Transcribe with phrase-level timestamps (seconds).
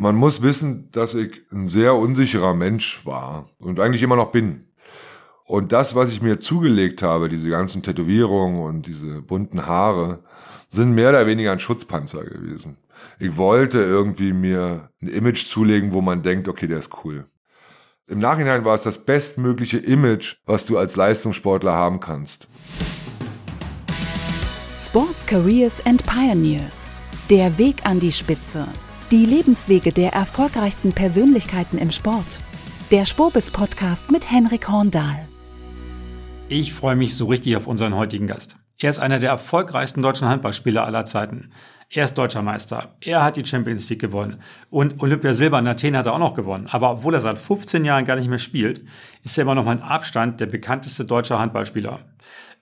[0.00, 4.64] Man muss wissen, dass ich ein sehr unsicherer Mensch war und eigentlich immer noch bin.
[5.44, 10.20] Und das, was ich mir zugelegt habe, diese ganzen Tätowierungen und diese bunten Haare,
[10.70, 12.78] sind mehr oder weniger ein Schutzpanzer gewesen.
[13.18, 17.26] Ich wollte irgendwie mir ein Image zulegen, wo man denkt, okay, der ist cool.
[18.06, 22.48] Im Nachhinein war es das bestmögliche Image, was du als Leistungssportler haben kannst.
[24.82, 26.90] Sports Careers and Pioneers.
[27.28, 28.66] Der Weg an die Spitze.
[29.10, 32.38] Die Lebenswege der erfolgreichsten Persönlichkeiten im Sport.
[32.92, 35.26] Der Spobis Podcast mit Henrik Horndahl.
[36.48, 38.54] Ich freue mich so richtig auf unseren heutigen Gast.
[38.78, 41.50] Er ist einer der erfolgreichsten deutschen Handballspieler aller Zeiten.
[41.88, 42.94] Er ist deutscher Meister.
[43.00, 44.40] Er hat die Champions League gewonnen.
[44.70, 46.68] Und Olympia Silber in Athen hat er auch noch gewonnen.
[46.70, 48.86] Aber obwohl er seit 15 Jahren gar nicht mehr spielt,
[49.24, 51.98] ist er immer noch in Abstand der bekannteste deutsche Handballspieler.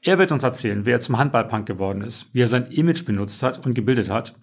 [0.01, 3.42] Er wird uns erzählen, wie er zum Handballpunk geworden ist, wie er sein Image benutzt
[3.42, 4.34] hat und gebildet hat,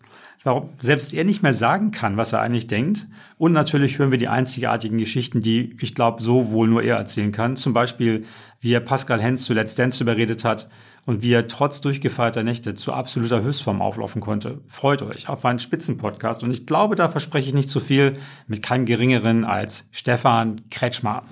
[0.46, 3.08] warum selbst er nicht mehr sagen kann, was er eigentlich denkt.
[3.38, 7.34] Und natürlich hören wir die einzigartigen Geschichten, die ich glaube, so wohl nur er erzählen
[7.34, 7.58] kann.
[7.58, 8.24] Zum Beispiel,
[8.62, 10.70] wie er Pascal Hens zu Let's Dance überredet hat
[11.06, 14.62] und wie er trotz durchgefeierter Nächte zu absoluter Höchstform auflaufen konnte.
[14.68, 18.62] Freut euch auf einen Spitzenpodcast und ich glaube, da verspreche ich nicht zu viel mit
[18.62, 21.24] keinem geringeren als Stefan Kretschmer.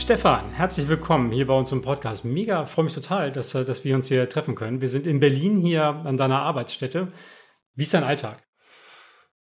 [0.00, 2.24] Stefan, herzlich willkommen hier bei uns im Podcast.
[2.24, 4.80] Mega, freue mich total, dass, dass wir uns hier treffen können.
[4.80, 7.12] Wir sind in Berlin hier an deiner Arbeitsstätte.
[7.74, 8.42] Wie ist dein Alltag?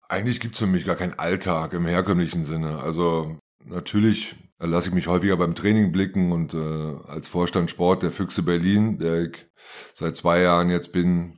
[0.09, 2.79] Eigentlich gibt es für mich gar keinen Alltag im herkömmlichen Sinne.
[2.79, 8.11] Also natürlich lasse ich mich häufiger beim Training blicken und äh, als Vorstand Sport der
[8.11, 9.45] Füchse Berlin, der ich
[9.93, 11.37] seit zwei Jahren jetzt bin,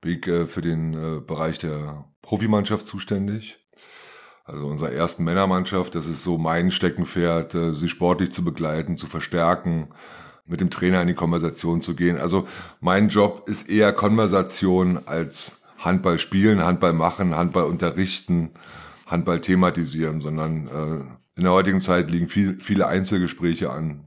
[0.00, 3.64] bin ich äh, für den äh, Bereich der Profimannschaft zuständig.
[4.46, 9.08] Also unserer ersten Männermannschaft, das ist so mein Steckenpferd, äh, sie sportlich zu begleiten, zu
[9.08, 9.88] verstärken,
[10.46, 12.16] mit dem Trainer in die Konversation zu gehen.
[12.16, 12.46] Also
[12.80, 18.50] mein Job ist eher Konversation als Handball spielen, Handball machen, Handball unterrichten,
[19.06, 24.04] Handball thematisieren, sondern äh, in der heutigen Zeit liegen viel, viele Einzelgespräche an.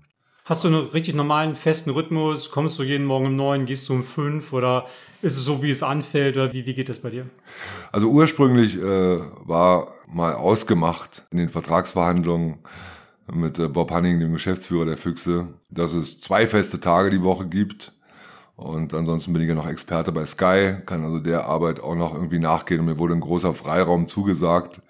[0.50, 2.50] Hast du einen richtig normalen, festen Rhythmus?
[2.50, 4.88] Kommst du jeden Morgen um neun, gehst du um fünf oder
[5.22, 7.28] ist es so, wie es anfällt oder wie, wie geht das bei dir?
[7.92, 12.58] Also ursprünglich äh, war mal ausgemacht in den Vertragsverhandlungen
[13.32, 17.46] mit äh, Bob Hanning, dem Geschäftsführer der Füchse, dass es zwei feste Tage die Woche
[17.46, 17.92] gibt.
[18.56, 22.16] Und ansonsten bin ich ja noch Experte bei Sky, kann also der Arbeit auch noch
[22.16, 22.80] irgendwie nachgehen.
[22.80, 24.82] Und mir wurde ein großer Freiraum zugesagt,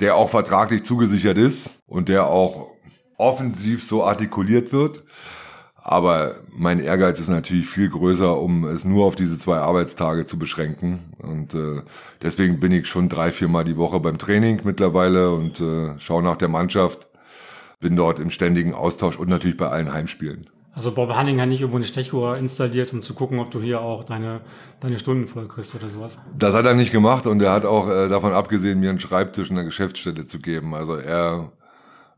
[0.00, 2.76] der auch vertraglich zugesichert ist und der auch
[3.18, 5.02] offensiv so artikuliert wird.
[5.88, 10.36] Aber mein Ehrgeiz ist natürlich viel größer, um es nur auf diese zwei Arbeitstage zu
[10.36, 11.14] beschränken.
[11.18, 11.82] Und äh,
[12.22, 16.24] deswegen bin ich schon drei, vier Mal die Woche beim Training mittlerweile und äh, schaue
[16.24, 17.06] nach der Mannschaft.
[17.78, 20.50] Bin dort im ständigen Austausch und natürlich bei allen Heimspielen.
[20.72, 23.80] Also Bob Hanning hat nicht irgendwo eine Stechuhr installiert, um zu gucken, ob du hier
[23.80, 24.40] auch deine,
[24.80, 26.18] deine Stunden voll kriegst oder sowas?
[26.36, 29.50] Das hat er nicht gemacht und er hat auch äh, davon abgesehen, mir einen Schreibtisch
[29.50, 30.74] in der Geschäftsstelle zu geben.
[30.74, 31.52] Also er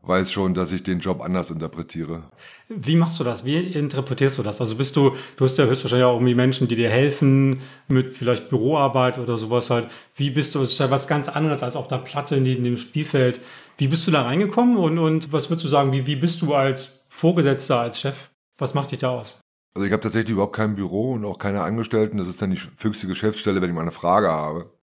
[0.01, 2.23] weiß schon, dass ich den Job anders interpretiere.
[2.67, 3.45] Wie machst du das?
[3.45, 4.61] Wie interpretierst du das?
[4.61, 8.49] Also bist du, du hast ja höchstwahrscheinlich auch irgendwie Menschen, die dir helfen mit vielleicht
[8.49, 9.89] Büroarbeit oder sowas halt.
[10.15, 12.77] Wie bist du, das ist ja was ganz anderes als auf der Platte in dem
[12.77, 13.41] Spielfeld.
[13.77, 16.53] Wie bist du da reingekommen und, und was würdest du sagen, wie, wie bist du
[16.53, 18.29] als Vorgesetzter, als Chef?
[18.57, 19.41] Was macht dich da aus?
[19.73, 22.17] Also ich habe tatsächlich überhaupt kein Büro und auch keine Angestellten.
[22.17, 24.73] Das ist dann die füchste Geschäftsstelle, wenn ich mal eine Frage habe.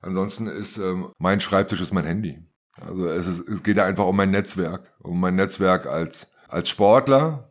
[0.00, 2.42] Ansonsten ist ähm, mein Schreibtisch ist mein Handy.
[2.80, 6.68] Also es, ist, es geht ja einfach um mein Netzwerk, um mein Netzwerk als, als
[6.68, 7.50] Sportler,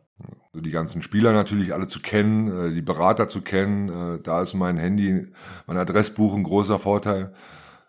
[0.54, 3.88] also die ganzen Spieler natürlich alle zu kennen, äh, die Berater zu kennen.
[3.88, 5.26] Äh, da ist mein Handy,
[5.66, 7.34] mein Adressbuch ein großer Vorteil.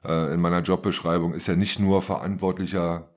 [0.04, 3.10] Äh, in meiner Jobbeschreibung ist ja nicht nur Verantwortlicher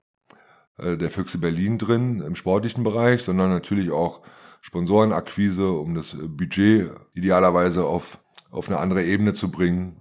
[0.80, 4.22] der Füchse Berlin drin im sportlichen Bereich, sondern natürlich auch
[4.60, 8.18] Sponsorenakquise, um das Budget idealerweise auf,
[8.52, 9.96] auf eine andere Ebene zu bringen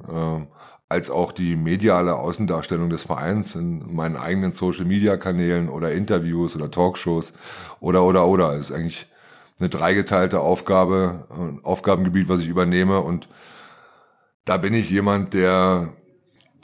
[0.89, 7.33] als auch die mediale Außendarstellung des Vereins in meinen eigenen Social-Media-Kanälen oder Interviews oder Talkshows
[7.79, 9.07] oder oder oder ist eigentlich
[9.59, 13.27] eine dreigeteilte Aufgabe, ein Aufgabengebiet, was ich übernehme und
[14.45, 15.93] da bin ich jemand, der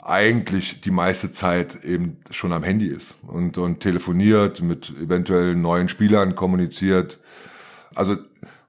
[0.02, 5.88] eigentlich die meiste Zeit eben schon am Handy ist und, und telefoniert, mit eventuell neuen
[5.88, 7.18] Spielern kommuniziert.
[7.94, 8.16] Also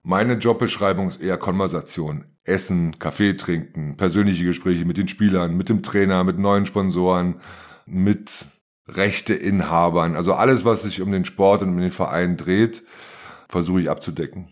[0.03, 2.25] meine Jobbeschreibung ist eher Konversation.
[2.45, 7.35] Essen, Kaffee trinken, persönliche Gespräche mit den Spielern, mit dem Trainer, mit neuen Sponsoren,
[7.85, 8.45] mit
[8.87, 10.15] Rechteinhabern.
[10.15, 12.83] Also alles, was sich um den Sport und um den Verein dreht,
[13.47, 14.47] versuche ich abzudecken.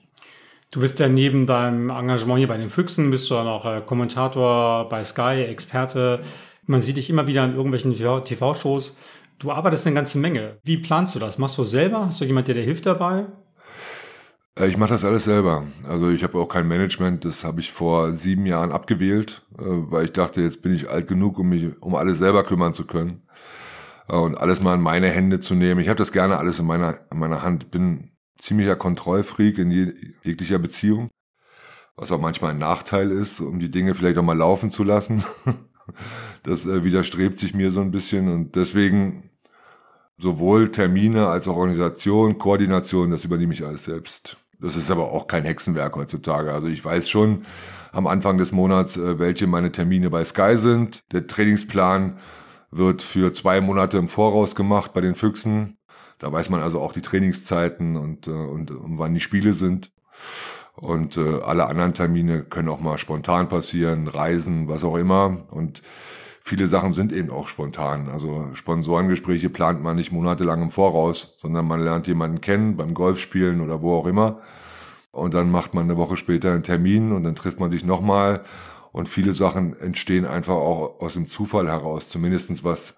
[0.71, 3.81] Du bist ja neben deinem Engagement hier bei den Füchsen, bist du auch noch äh,
[3.85, 6.21] Kommentator bei Sky, Experte.
[6.65, 8.97] Man sieht dich immer wieder in irgendwelchen TV-Shows.
[9.37, 10.57] Du arbeitest eine ganze Menge.
[10.63, 11.37] Wie planst du das?
[11.37, 12.07] Machst du selber?
[12.07, 13.27] Hast du jemand, der dir hilft dabei?
[14.59, 15.65] Äh, ich mache das alles selber.
[15.87, 17.25] Also ich habe auch kein Management.
[17.25, 21.07] Das habe ich vor sieben Jahren abgewählt, äh, weil ich dachte, jetzt bin ich alt
[21.07, 23.23] genug, um mich um alles selber kümmern zu können
[24.09, 25.81] äh, und alles mal in meine Hände zu nehmen.
[25.81, 27.71] Ich habe das gerne alles in meiner in meiner Hand.
[27.71, 29.71] Bin ziemlicher Kontrollfreak in
[30.23, 31.09] jeglicher Beziehung,
[31.95, 35.23] was auch manchmal ein Nachteil ist, um die Dinge vielleicht auch mal laufen zu lassen.
[36.43, 39.31] Das widerstrebt sich mir so ein bisschen und deswegen
[40.17, 44.37] sowohl Termine als auch Organisation, Koordination, das übernehme ich alles selbst.
[44.63, 46.53] Das ist aber auch kein Hexenwerk heutzutage.
[46.53, 47.45] Also ich weiß schon
[47.91, 51.03] am Anfang des Monats, äh, welche meine Termine bei Sky sind.
[51.11, 52.17] Der Trainingsplan
[52.71, 55.77] wird für zwei Monate im Voraus gemacht bei den Füchsen.
[56.17, 59.91] Da weiß man also auch die Trainingszeiten und, äh, und, und wann die Spiele sind.
[60.75, 65.45] Und äh, alle anderen Termine können auch mal spontan passieren, Reisen, was auch immer.
[65.51, 65.81] Und
[66.43, 68.09] viele Sachen sind eben auch spontan.
[68.09, 73.61] Also Sponsorengespräche plant man nicht monatelang im Voraus, sondern man lernt jemanden kennen beim Golfspielen
[73.61, 74.41] oder wo auch immer.
[75.11, 78.43] Und dann macht man eine Woche später einen Termin und dann trifft man sich nochmal.
[78.91, 82.95] Und viele Sachen entstehen einfach auch aus dem Zufall heraus, zumindestens was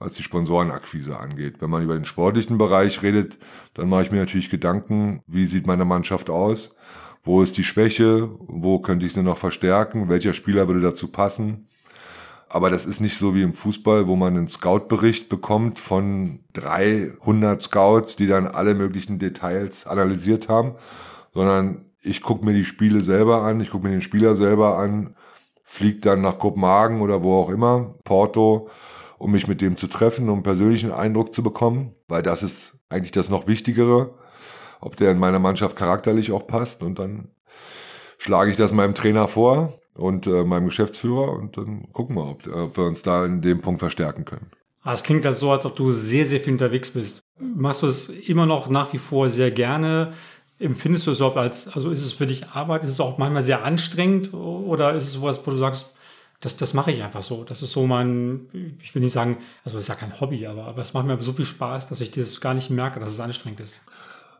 [0.00, 1.60] was die Sponsorenakquise angeht.
[1.60, 3.36] Wenn man über den sportlichen Bereich redet,
[3.74, 6.76] dann mache ich mir natürlich Gedanken, wie sieht meine Mannschaft aus?
[7.24, 8.30] Wo ist die Schwäche?
[8.46, 10.08] Wo könnte ich sie noch verstärken?
[10.08, 11.66] Welcher Spieler würde dazu passen?
[12.50, 17.60] Aber das ist nicht so wie im Fußball, wo man einen Scout-Bericht bekommt von 300
[17.60, 20.74] Scouts, die dann alle möglichen Details analysiert haben,
[21.34, 25.14] sondern ich gucke mir die Spiele selber an, ich gucke mir den Spieler selber an,
[25.62, 28.70] fliege dann nach Kopenhagen oder wo auch immer, Porto,
[29.18, 32.78] um mich mit dem zu treffen, um einen persönlichen Eindruck zu bekommen, weil das ist
[32.88, 34.14] eigentlich das noch Wichtigere,
[34.80, 36.82] ob der in meiner Mannschaft charakterlich auch passt.
[36.82, 37.28] Und dann
[38.16, 42.46] schlage ich das meinem Trainer vor und äh, meinem Geschäftsführer und dann gucken wir, ob,
[42.46, 44.50] ob wir uns da in dem Punkt verstärken können.
[44.82, 47.20] Ah, es klingt also so, als ob du sehr, sehr viel unterwegs bist.
[47.38, 50.12] Machst du es immer noch nach wie vor sehr gerne?
[50.58, 52.84] Empfindest du es überhaupt als, also ist es für dich Arbeit?
[52.84, 54.32] Ist es auch manchmal sehr anstrengend?
[54.32, 55.94] Oder ist es sowas, wo du sagst,
[56.40, 57.44] das, das mache ich einfach so.
[57.44, 60.66] Das ist so mein, ich will nicht sagen, also es ist ja kein Hobby, aber,
[60.66, 63.20] aber es macht mir so viel Spaß, dass ich das gar nicht merke, dass es
[63.20, 63.80] anstrengend ist.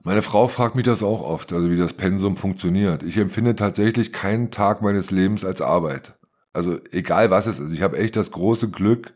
[0.04, 3.02] Meine Frau fragt mich das auch oft, also wie das Pensum funktioniert.
[3.02, 6.14] Ich empfinde tatsächlich keinen Tag meines Lebens als Arbeit.
[6.52, 7.72] Also egal was es ist.
[7.72, 9.14] Ich habe echt das große Glück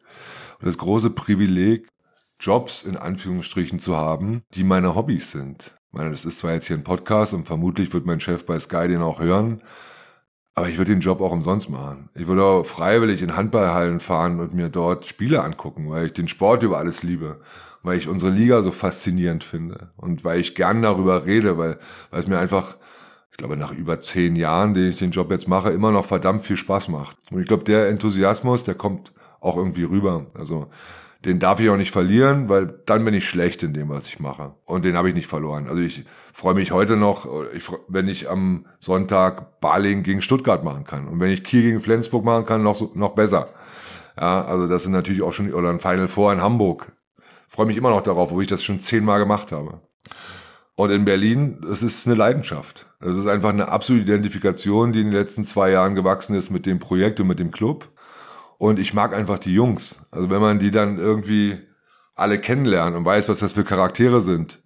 [0.59, 1.89] und das große Privileg,
[2.41, 5.77] Jobs in Anführungsstrichen zu haben, die meine Hobbys sind.
[5.87, 8.59] Ich meine, das ist zwar jetzt hier ein Podcast und vermutlich wird mein Chef bei
[8.59, 9.63] Sky den auch hören,
[10.55, 12.11] aber ich würde den Job auch umsonst machen.
[12.15, 16.29] Ich würde auch freiwillig in Handballhallen fahren und mir dort Spiele angucken, weil ich den
[16.29, 17.41] Sport über alles liebe
[17.83, 21.79] weil ich unsere Liga so faszinierend finde und weil ich gern darüber rede, weil,
[22.11, 22.77] weil es mir einfach,
[23.31, 26.45] ich glaube, nach über zehn Jahren, den ich den Job jetzt mache, immer noch verdammt
[26.45, 27.17] viel Spaß macht.
[27.31, 30.27] Und ich glaube, der Enthusiasmus, der kommt auch irgendwie rüber.
[30.35, 30.69] Also
[31.25, 34.21] den darf ich auch nicht verlieren, weil dann bin ich schlecht in dem, was ich
[34.21, 34.55] mache.
[34.65, 35.69] Und den habe ich nicht verloren.
[35.69, 37.29] Also ich freue mich heute noch,
[37.89, 41.09] wenn ich am Sonntag Baling gegen Stuttgart machen kann.
[41.09, 43.49] Und wenn ich Kiel gegen Flensburg machen kann, noch, noch besser.
[44.21, 46.93] Ja, also das sind natürlich auch schon, oder ein Final Four in Hamburg
[47.53, 49.83] freue mich immer noch darauf, wo ich das schon zehnmal gemacht habe.
[50.75, 52.87] Und in Berlin, das ist eine Leidenschaft.
[52.99, 56.65] Das ist einfach eine absolute Identifikation, die in den letzten zwei Jahren gewachsen ist mit
[56.65, 57.92] dem Projekt und mit dem Club.
[58.63, 60.07] Und ich mag einfach die Jungs.
[60.13, 61.59] Also wenn man die dann irgendwie
[62.15, 64.63] alle kennenlernt und weiß, was das für Charaktere sind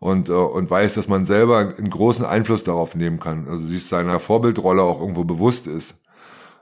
[0.00, 3.86] und, äh, und weiß, dass man selber einen großen Einfluss darauf nehmen kann, also sich
[3.86, 6.02] seiner Vorbildrolle auch irgendwo bewusst ist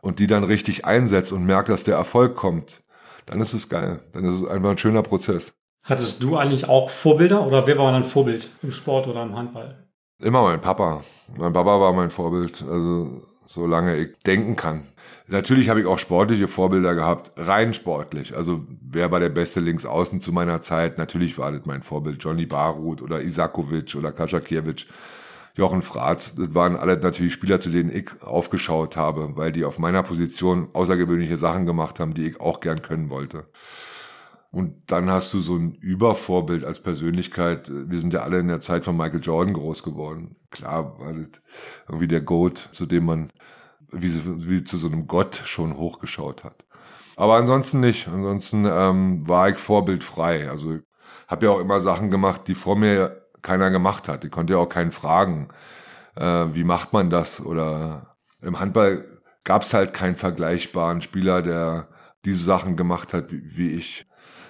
[0.03, 2.83] und die dann richtig einsetzt und merkt, dass der Erfolg kommt,
[3.25, 4.01] dann ist es geil.
[4.13, 5.55] Dann ist es einfach ein schöner Prozess.
[5.83, 9.89] Hattest du eigentlich auch Vorbilder oder wer war dein Vorbild im Sport oder im Handball?
[10.23, 11.03] Immer mein Papa.
[11.39, 14.83] Mein Papa war mein Vorbild, also solange ich denken kann.
[15.29, 18.37] Natürlich habe ich auch sportliche Vorbilder gehabt, rein sportlich.
[18.37, 20.99] Also wer war der beste Linksaußen zu meiner Zeit?
[20.99, 24.87] Natürlich war das mein Vorbild Johnny Barut oder Isakovic oder Kaczakiewic.
[25.57, 29.79] Jochen Fratz, das waren alle natürlich Spieler, zu denen ich aufgeschaut habe, weil die auf
[29.79, 33.47] meiner Position außergewöhnliche Sachen gemacht haben, die ich auch gern können wollte.
[34.53, 37.71] Und dann hast du so ein Übervorbild als Persönlichkeit.
[37.73, 40.37] Wir sind ja alle in der Zeit von Michael Jordan groß geworden.
[40.51, 41.43] Klar war das
[41.89, 43.31] irgendwie der Goat, zu dem man
[43.93, 46.65] wie, wie zu so einem Gott schon hochgeschaut hat.
[47.17, 48.09] Aber ansonsten nicht.
[48.09, 50.51] Ansonsten ähm, war ich vorbildfrei.
[50.51, 50.79] Also
[51.29, 54.25] habe ja auch immer Sachen gemacht, die vor mir keiner gemacht hat.
[54.25, 55.49] Ich konnte ja auch keinen fragen,
[56.15, 57.41] äh, wie macht man das?
[57.41, 59.05] Oder im Handball
[59.45, 61.89] gab es halt keinen vergleichbaren Spieler, der
[62.25, 64.07] diese Sachen gemacht hat wie, wie ich.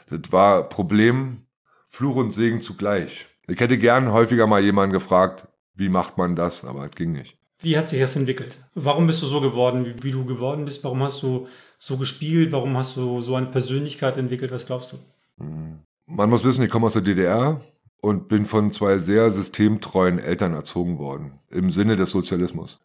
[0.09, 1.47] Das war Problem,
[1.87, 3.27] Fluch und Segen zugleich.
[3.49, 7.39] Ich hätte gern häufiger mal jemanden gefragt, wie macht man das, aber es ging nicht.
[7.61, 8.59] Wie hat sich das entwickelt?
[8.75, 10.85] Warum bist du so geworden, wie, wie, du geworden bist?
[10.85, 11.49] Warum hast du
[11.79, 12.53] so gespielt?
[12.53, 14.53] Warum hast du so eine Persönlichkeit entwickelt?
[14.53, 14.97] Was glaubst du?
[16.07, 17.61] Man muss wissen, ich komme aus der DDR.
[18.01, 22.79] und bin von zwei sehr systemtreuen Eltern erzogen worden, im Sinne des Sozialismus.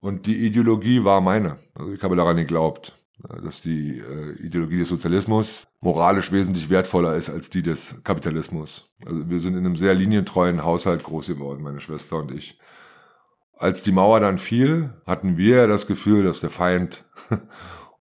[0.00, 1.58] Und die Ideologie war meine.
[1.74, 2.98] Also ich habe daran geglaubt,
[3.42, 8.88] dass die äh, Ideologie des Sozialismus moralisch wesentlich wertvoller ist als die des Kapitalismus.
[9.04, 12.58] Also wir sind in einem sehr linientreuen Haushalt groß geworden, meine Schwester und ich.
[13.58, 17.04] Als die Mauer dann fiel, hatten wir das Gefühl, dass der Feind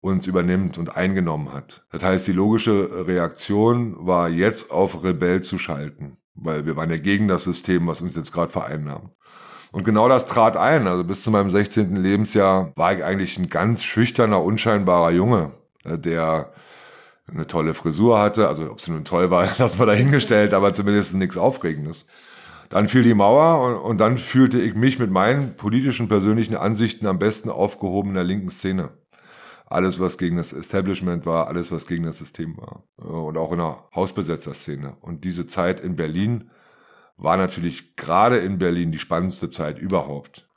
[0.01, 1.85] uns übernimmt und eingenommen hat.
[1.91, 6.97] Das heißt, die logische Reaktion war jetzt auf Rebell zu schalten, weil wir waren ja
[6.97, 9.11] gegen das System, was uns jetzt gerade vereinnahmt.
[9.71, 10.87] Und genau das trat ein.
[10.87, 11.95] Also bis zu meinem 16.
[11.95, 15.51] Lebensjahr war ich eigentlich ein ganz schüchterner, unscheinbarer Junge,
[15.83, 16.53] der
[17.29, 18.47] eine tolle Frisur hatte.
[18.47, 22.05] Also ob sie nun toll war, lassen wir dahingestellt, aber zumindest nichts Aufregendes.
[22.69, 27.07] Dann fiel die Mauer und, und dann fühlte ich mich mit meinen politischen, persönlichen Ansichten
[27.07, 28.89] am besten aufgehoben in der linken Szene.
[29.67, 32.83] Alles, was gegen das Establishment war, alles, was gegen das System war.
[32.97, 34.97] Und auch in der Hausbesetzerszene.
[35.01, 36.49] Und diese Zeit in Berlin
[37.17, 40.47] war natürlich gerade in Berlin die spannendste Zeit überhaupt.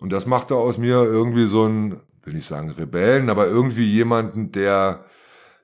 [0.00, 4.50] Und das machte aus mir irgendwie so ein, will nicht sagen Rebellen, aber irgendwie jemanden,
[4.50, 5.04] der,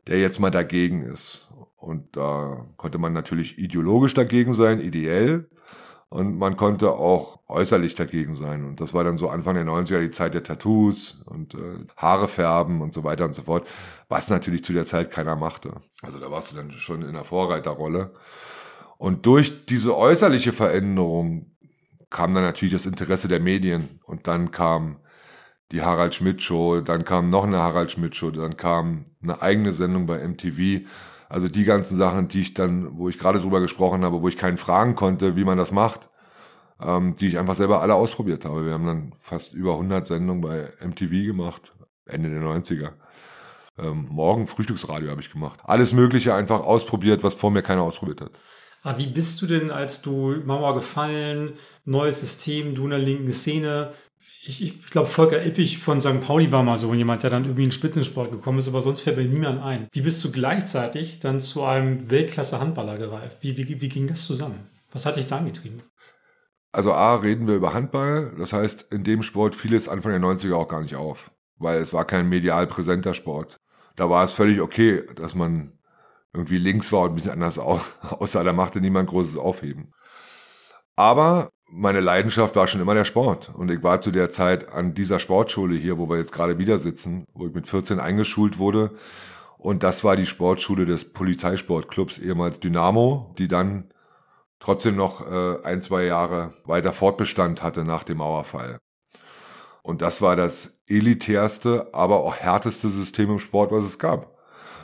[0.07, 1.49] der jetzt mal dagegen ist.
[1.77, 5.49] Und da konnte man natürlich ideologisch dagegen sein, ideell.
[6.09, 8.65] Und man konnte auch äußerlich dagegen sein.
[8.65, 12.29] Und das war dann so Anfang der 90er die Zeit der Tattoos und äh, Haare
[12.29, 13.67] färben und so weiter und so fort,
[14.09, 15.73] was natürlich zu der Zeit keiner machte.
[16.03, 18.13] Also da warst du dann schon in der Vorreiterrolle.
[18.99, 21.51] Und durch diese äußerliche Veränderung
[22.09, 25.01] kam dann natürlich das Interesse der Medien und dann kam
[25.73, 29.73] die Harald Schmidt Show, dann kam noch eine Harald Schmidt Show, dann kam eine eigene
[29.73, 30.87] Sendung bei MTV.
[31.29, 34.37] Also die ganzen Sachen, die ich dann, wo ich gerade drüber gesprochen habe, wo ich
[34.37, 36.09] keinen fragen konnte, wie man das macht,
[36.81, 38.65] ähm, die ich einfach selber alle ausprobiert habe.
[38.65, 41.75] Wir haben dann fast über 100 Sendungen bei MTV gemacht,
[42.07, 42.93] Ende der 90er.
[43.79, 45.61] Ähm, morgen Frühstücksradio habe ich gemacht.
[45.65, 48.31] Alles Mögliche einfach ausprobiert, was vor mir keiner ausprobiert hat.
[48.83, 51.55] Aber wie bist du denn, als du Mauer gefallen,
[51.85, 53.93] neues System, du in der linken Szene?
[54.49, 56.21] Ich, ich glaube, Volker Ippich von St.
[56.21, 59.01] Pauli war mal so jemand, der dann irgendwie in den Spitzensport gekommen ist, aber sonst
[59.01, 59.89] fällt mir niemand ein.
[59.91, 63.39] Wie bist du gleichzeitig dann zu einem Weltklasse-Handballer gereift?
[63.41, 64.69] Wie, wie, wie ging das zusammen?
[64.93, 65.83] Was hat dich da angetrieben?
[66.71, 68.35] Also A, reden wir über Handball.
[68.39, 71.79] Das heißt, in dem Sport fiel es Anfang der 90er auch gar nicht auf, weil
[71.79, 73.57] es war kein medial präsenter Sport.
[73.97, 75.73] Da war es völlig okay, dass man
[76.33, 79.93] irgendwie links war und ein bisschen anders aussah, da machte niemand großes Aufheben.
[80.95, 83.51] Aber meine Leidenschaft war schon immer der Sport.
[83.55, 86.79] Und ich war zu der Zeit an dieser Sportschule hier, wo wir jetzt gerade wieder
[86.79, 88.93] sitzen, wo ich mit 14 eingeschult wurde.
[89.59, 93.91] Und das war die Sportschule des Polizeisportclubs, ehemals Dynamo, die dann
[94.61, 98.79] trotzdem noch äh, ein, zwei Jahre weiter Fortbestand hatte nach dem Mauerfall.
[99.83, 104.37] Und das war das elitärste, aber auch härteste System im Sport, was es gab.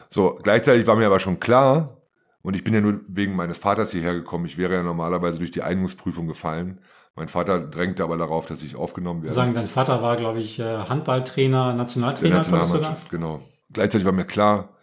[0.09, 2.02] So, gleichzeitig war mir aber schon klar,
[2.43, 5.53] und ich bin ja nur wegen meines Vaters hierher gekommen, ich wäre ja normalerweise durch
[5.53, 6.81] die Einigungsprüfung gefallen.
[7.15, 9.35] Mein Vater drängte aber darauf, dass ich aufgenommen werde.
[9.35, 12.31] Sagen, dein Vater war, glaube ich, äh, Handballtrainer, Nationaltrainer.
[12.31, 13.43] Der Nationalmannschaft, genau.
[13.71, 14.77] Gleichzeitig war mir klar,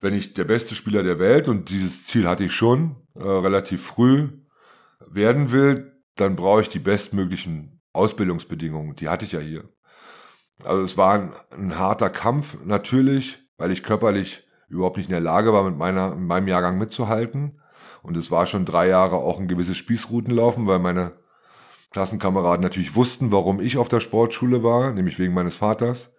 [0.00, 3.84] wenn ich der beste Spieler der Welt, und dieses Ziel hatte ich schon, äh, relativ
[3.84, 4.28] früh
[5.08, 8.94] werden will, dann brauche ich die bestmöglichen Ausbildungsbedingungen.
[8.96, 9.64] Die hatte ich ja hier.
[10.64, 15.20] Also es war ein, ein harter Kampf, natürlich, weil ich körperlich überhaupt nicht in der
[15.20, 17.60] Lage war, mit, meiner, mit meinem Jahrgang mitzuhalten.
[18.02, 21.12] Und es war schon drei Jahre auch ein gewisses Spießroutenlaufen, weil meine
[21.90, 26.10] Klassenkameraden natürlich wussten, warum ich auf der Sportschule war, nämlich wegen meines Vaters.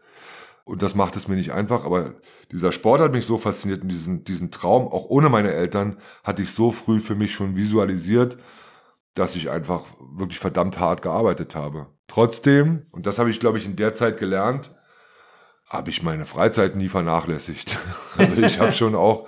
[0.65, 2.15] Und das macht es mir nicht einfach, aber
[2.51, 6.41] dieser Sport hat mich so fasziniert und diesen, diesen Traum, auch ohne meine Eltern, hatte
[6.41, 8.37] ich so früh für mich schon visualisiert,
[9.13, 11.87] dass ich einfach wirklich verdammt hart gearbeitet habe.
[12.07, 14.75] Trotzdem, und das habe ich, glaube ich, in der Zeit gelernt,
[15.69, 17.77] habe ich meine Freizeit nie vernachlässigt.
[18.17, 19.27] Also ich habe schon auch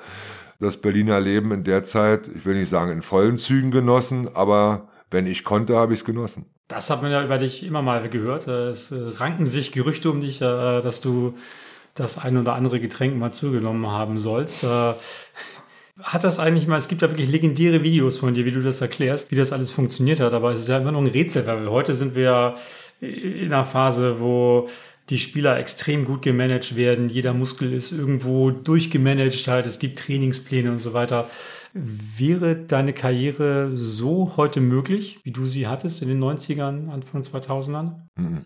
[0.59, 4.89] das Berliner Leben in der Zeit, ich will nicht sagen in vollen Zügen genossen, aber
[5.11, 6.45] wenn ich konnte, habe ich es genossen.
[6.67, 8.47] Das hat man ja über dich immer mal gehört.
[8.47, 11.35] Es ranken sich Gerüchte um dich, äh, dass du
[11.95, 14.63] das ein oder andere Getränk mal zugenommen haben sollst.
[14.63, 14.93] Äh,
[16.01, 18.81] hat das eigentlich mal, es gibt ja wirklich legendäre Videos von dir, wie du das
[18.81, 21.69] erklärst, wie das alles funktioniert hat, aber es ist ja immer noch ein Rätsel, weil
[21.69, 22.55] heute sind wir ja
[23.01, 24.69] in einer Phase, wo
[25.09, 27.09] die Spieler extrem gut gemanagt werden.
[27.09, 29.65] Jeder Muskel ist irgendwo durchgemanagt halt.
[29.65, 31.29] Es gibt Trainingspläne und so weiter.
[31.73, 38.07] Wäre deine Karriere so heute möglich, wie du sie hattest in den 90ern, Anfang 2000ern?
[38.15, 38.45] Mhm.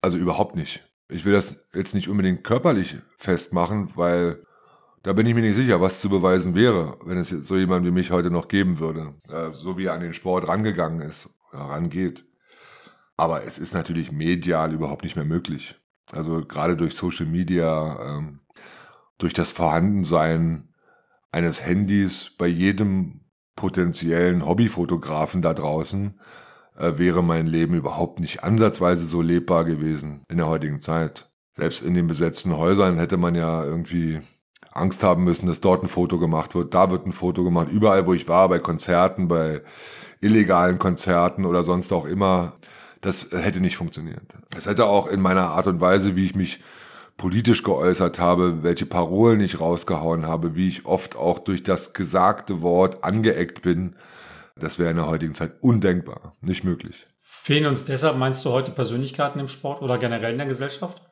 [0.00, 0.84] Also überhaupt nicht.
[1.08, 4.44] Ich will das jetzt nicht unbedingt körperlich festmachen, weil
[5.02, 7.90] da bin ich mir nicht sicher, was zu beweisen wäre, wenn es so jemand wie
[7.90, 9.14] mich heute noch geben würde.
[9.52, 12.26] So wie er an den Sport rangegangen ist, rangeht.
[13.20, 15.74] Aber es ist natürlich medial überhaupt nicht mehr möglich.
[16.10, 18.40] Also gerade durch Social Media, ähm,
[19.18, 20.72] durch das Vorhandensein
[21.30, 23.20] eines Handys bei jedem
[23.56, 26.18] potenziellen Hobbyfotografen da draußen
[26.78, 31.30] äh, wäre mein Leben überhaupt nicht ansatzweise so lebbar gewesen in der heutigen Zeit.
[31.52, 34.20] Selbst in den besetzten Häusern hätte man ja irgendwie
[34.72, 38.06] Angst haben müssen, dass dort ein Foto gemacht wird, da wird ein Foto gemacht, überall
[38.06, 39.60] wo ich war, bei Konzerten, bei
[40.22, 42.54] illegalen Konzerten oder sonst auch immer.
[43.00, 44.22] Das hätte nicht funktioniert.
[44.56, 46.60] Es hätte auch in meiner Art und Weise, wie ich mich
[47.16, 52.62] politisch geäußert habe, welche Parolen ich rausgehauen habe, wie ich oft auch durch das gesagte
[52.62, 53.96] Wort angeeckt bin,
[54.56, 57.06] das wäre in der heutigen Zeit undenkbar, nicht möglich.
[57.20, 61.02] Fehlen uns deshalb, meinst du, heute Persönlichkeiten im Sport oder generell in der Gesellschaft?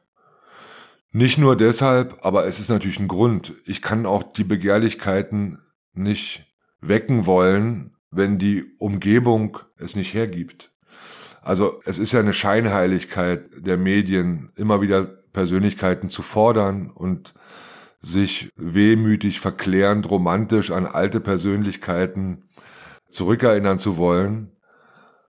[1.11, 3.53] Nicht nur deshalb, aber es ist natürlich ein Grund.
[3.65, 5.59] Ich kann auch die Begehrlichkeiten
[5.95, 6.47] nicht
[6.81, 10.71] wecken wollen, wenn die Umgebung es nicht hergibt.
[11.49, 17.33] Also es ist ja eine Scheinheiligkeit der Medien, immer wieder Persönlichkeiten zu fordern und
[18.03, 22.51] sich wehmütig, verklärend, romantisch an alte Persönlichkeiten
[23.09, 24.59] zurückerinnern zu wollen.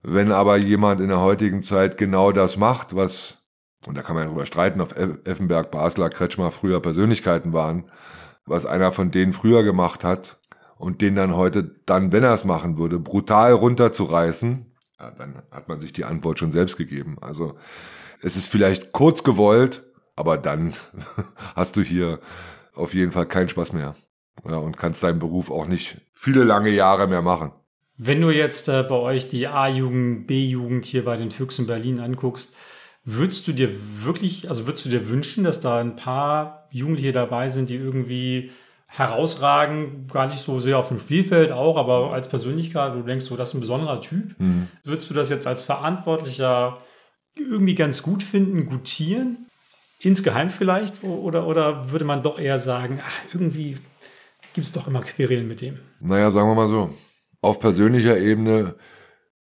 [0.02, 3.44] Wenn aber jemand in der heutigen Zeit genau das macht, was,
[3.86, 7.92] und da kann man ja drüber streiten, auf Effenberg, Basler, Kretschmer früher Persönlichkeiten waren,
[8.44, 10.40] was einer von denen früher gemacht hat
[10.78, 14.67] und den dann heute, dann, wenn er es machen würde, brutal runterzureißen,
[14.98, 17.16] ja, dann hat man sich die Antwort schon selbst gegeben.
[17.20, 17.56] Also
[18.20, 19.82] es ist vielleicht kurz gewollt,
[20.16, 20.74] aber dann
[21.56, 22.20] hast du hier
[22.74, 23.94] auf jeden Fall keinen Spaß mehr.
[24.48, 27.52] Ja, und kannst deinen Beruf auch nicht viele lange Jahre mehr machen.
[27.96, 32.54] Wenn du jetzt äh, bei euch die A-Jugend, B-Jugend hier bei den Füchsen Berlin anguckst,
[33.04, 33.70] würdest du dir
[34.04, 38.52] wirklich, also würdest du dir wünschen, dass da ein paar Jugendliche dabei sind, die irgendwie
[38.88, 43.36] herausragen, gar nicht so sehr auf dem Spielfeld auch, aber als Persönlichkeit, du denkst so,
[43.36, 44.38] das ist ein besonderer Typ.
[44.40, 44.68] Mhm.
[44.82, 46.78] Würdest du das jetzt als Verantwortlicher
[47.36, 49.46] irgendwie ganz gut finden, gutieren?
[50.00, 51.04] Insgeheim vielleicht?
[51.04, 53.78] Oder, oder würde man doch eher sagen, ach, irgendwie
[54.54, 55.78] gibt es doch immer Querelen mit dem?
[56.00, 56.90] Naja, sagen wir mal so
[57.40, 58.76] auf persönlicher Ebene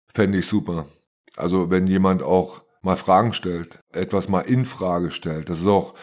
[0.07, 0.87] fände ich super.
[1.35, 5.93] Also wenn jemand auch mal Fragen stellt, etwas mal in Frage stellt, das ist auch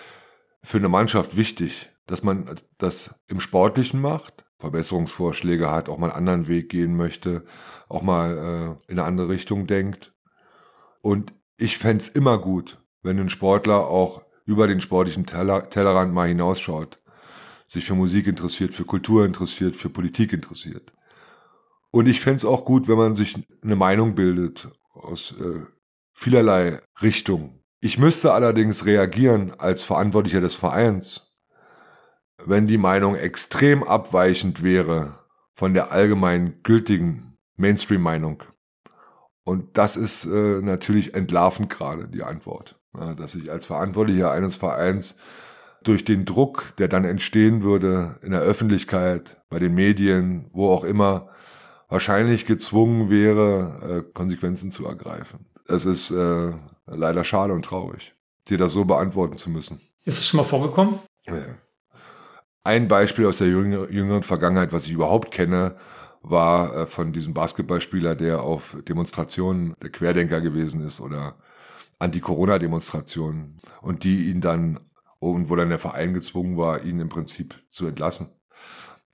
[0.62, 6.28] für eine Mannschaft wichtig, dass man das im Sportlichen macht, Verbesserungsvorschläge hat, auch mal einen
[6.28, 7.44] anderen Weg gehen möchte,
[7.88, 8.36] auch mal
[8.88, 10.12] äh, in eine andere Richtung denkt.
[11.02, 16.26] Und ich fände immer gut, wenn ein Sportler auch über den sportlichen Teller, Tellerrand mal
[16.26, 17.00] hinausschaut,
[17.68, 20.92] sich für Musik interessiert, für Kultur interessiert, für Politik interessiert.
[21.92, 25.60] Und ich fände auch gut, wenn man sich eine Meinung bildet aus äh,
[26.12, 27.62] vielerlei Richtungen.
[27.80, 31.29] Ich müsste allerdings reagieren als Verantwortlicher des Vereins,
[32.44, 35.18] wenn die Meinung extrem abweichend wäre
[35.54, 38.42] von der allgemein gültigen Mainstream-Meinung.
[39.44, 44.56] Und das ist äh, natürlich entlarvend gerade die Antwort, ja, dass ich als Verantwortlicher eines
[44.56, 45.18] Vereins
[45.82, 50.84] durch den Druck, der dann entstehen würde in der Öffentlichkeit, bei den Medien, wo auch
[50.84, 51.28] immer,
[51.88, 55.46] wahrscheinlich gezwungen wäre, äh, Konsequenzen zu ergreifen.
[55.66, 56.52] Es ist äh,
[56.86, 58.14] leider schade und traurig,
[58.48, 59.80] dir das so beantworten zu müssen.
[60.04, 60.98] Ist es schon mal vorgekommen?
[61.26, 61.34] Ja.
[62.62, 65.76] Ein Beispiel aus der jüngeren Vergangenheit, was ich überhaupt kenne,
[66.22, 71.36] war äh, von diesem Basketballspieler, der auf Demonstrationen der Querdenker gewesen ist oder
[71.98, 74.80] Anti-Corona-Demonstrationen und die ihn dann,
[75.18, 78.28] und wo dann der Verein gezwungen war, ihn im Prinzip zu entlassen.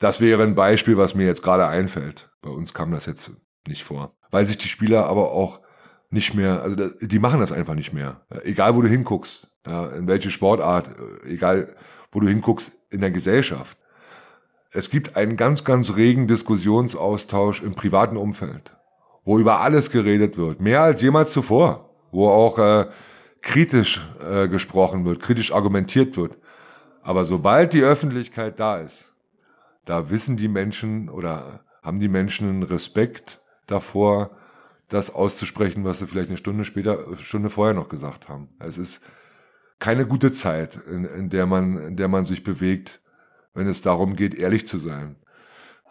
[0.00, 2.30] Das wäre ein Beispiel, was mir jetzt gerade einfällt.
[2.42, 3.30] Bei uns kam das jetzt
[3.66, 4.16] nicht vor.
[4.30, 5.60] Weil sich die Spieler aber auch
[6.10, 8.26] nicht mehr, also die machen das einfach nicht mehr.
[8.42, 10.90] Egal wo du hinguckst, in welche Sportart,
[11.24, 11.74] egal
[12.12, 13.78] wo du hinguckst in der Gesellschaft.
[14.70, 18.76] Es gibt einen ganz, ganz regen Diskussionsaustausch im privaten Umfeld,
[19.24, 22.86] wo über alles geredet wird, mehr als jemals zuvor, wo auch äh,
[23.42, 26.36] kritisch äh, gesprochen wird, kritisch argumentiert wird.
[27.02, 29.12] Aber sobald die Öffentlichkeit da ist,
[29.84, 34.32] da wissen die Menschen oder haben die Menschen einen Respekt davor,
[34.88, 38.48] das auszusprechen, was sie vielleicht eine Stunde später, Stunde vorher noch gesagt haben.
[38.58, 39.00] Es ist
[39.78, 43.00] keine gute Zeit, in, in der man, in der man sich bewegt,
[43.54, 45.16] wenn es darum geht, ehrlich zu sein.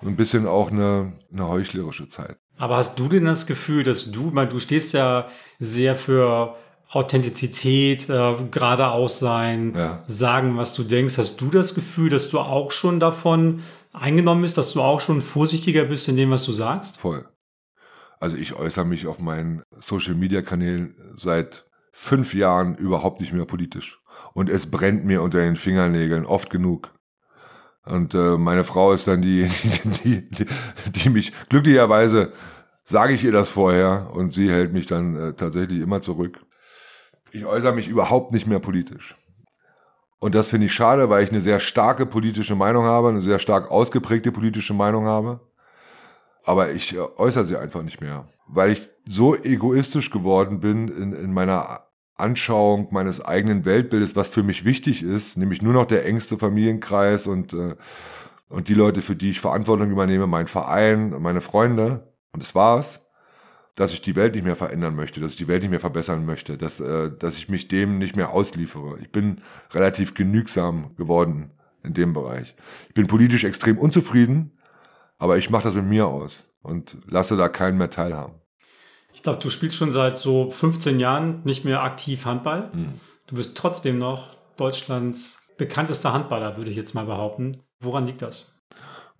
[0.01, 2.37] Ein bisschen auch eine, eine heuchlerische Zeit.
[2.57, 5.27] Aber hast du denn das Gefühl, dass du, weil du stehst ja
[5.59, 6.55] sehr für
[6.89, 10.03] Authentizität, äh, geradeaus sein, ja.
[10.07, 11.17] sagen, was du denkst.
[11.17, 15.21] Hast du das Gefühl, dass du auch schon davon eingenommen bist, dass du auch schon
[15.21, 16.97] vorsichtiger bist in dem, was du sagst?
[16.97, 17.27] Voll.
[18.19, 21.65] Also ich äußere mich auf meinen Social-Media-Kanälen seit
[21.97, 24.01] fünf Jahren überhaupt nicht mehr politisch.
[24.33, 26.93] Und es brennt mir unter den Fingernägeln oft genug.
[27.85, 29.47] Und äh, meine Frau ist dann die,
[30.03, 30.45] die, die,
[30.91, 32.33] die mich glücklicherweise
[32.83, 36.45] sage ich ihr das vorher und sie hält mich dann äh, tatsächlich immer zurück.
[37.31, 39.15] Ich äußere mich überhaupt nicht mehr politisch.
[40.19, 43.39] Und das finde ich schade, weil ich eine sehr starke politische Meinung habe, eine sehr
[43.39, 45.39] stark ausgeprägte politische Meinung habe.
[46.43, 51.13] aber ich äh, äußere sie einfach nicht mehr, weil ich so egoistisch geworden bin in,
[51.13, 51.84] in meiner
[52.15, 57.27] Anschauung meines eigenen Weltbildes, was für mich wichtig ist, nämlich nur noch der engste Familienkreis
[57.27, 57.75] und, äh,
[58.49, 63.05] und die Leute, für die ich Verantwortung übernehme, mein Verein, meine Freunde, und das war's,
[63.75, 66.25] dass ich die Welt nicht mehr verändern möchte, dass ich die Welt nicht mehr verbessern
[66.25, 68.97] möchte, dass, äh, dass ich mich dem nicht mehr ausliefere.
[69.01, 71.51] Ich bin relativ genügsam geworden
[71.83, 72.55] in dem Bereich.
[72.87, 74.57] Ich bin politisch extrem unzufrieden,
[75.17, 78.35] aber ich mache das mit mir aus und lasse da keinen mehr teilhaben.
[79.15, 82.69] Ich glaube, du spielst schon seit so 15 Jahren nicht mehr aktiv Handball.
[82.73, 82.99] Hm.
[83.27, 87.53] Du bist trotzdem noch Deutschlands bekanntester Handballer, würde ich jetzt mal behaupten.
[87.79, 88.51] Woran liegt das?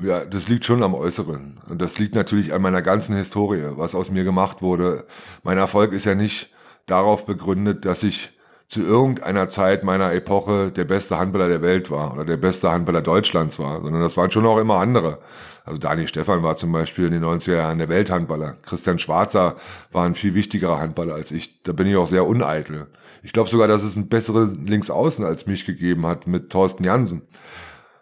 [0.02, 1.62] Ja, das liegt schon am Äußeren.
[1.70, 5.08] Und das liegt natürlich an meiner ganzen Historie, was aus mir gemacht wurde.
[5.44, 6.52] Mein Erfolg ist ja nicht
[6.88, 8.32] darauf begründet, dass ich
[8.68, 13.02] zu irgendeiner Zeit meiner Epoche der beste Handballer der Welt war oder der beste Handballer
[13.02, 15.20] Deutschlands war, sondern das waren schon auch immer andere.
[15.66, 18.58] Also Dani Stefan war zum Beispiel in den 90er Jahren der Welthandballer.
[18.62, 19.58] Christian Schwarzer
[19.92, 21.64] war ein viel wichtigerer Handballer als ich.
[21.64, 22.88] Da bin ich auch sehr uneitel.
[23.24, 27.24] Ich glaube sogar, dass es einen besseren Linksaußen als mich gegeben hat mit Thorsten Jansen.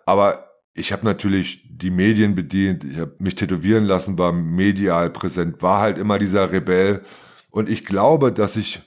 [0.05, 5.61] Aber ich habe natürlich die Medien bedient, ich habe mich tätowieren lassen, war medial präsent,
[5.61, 7.01] war halt immer dieser Rebell.
[7.49, 8.81] Und ich glaube, dass ich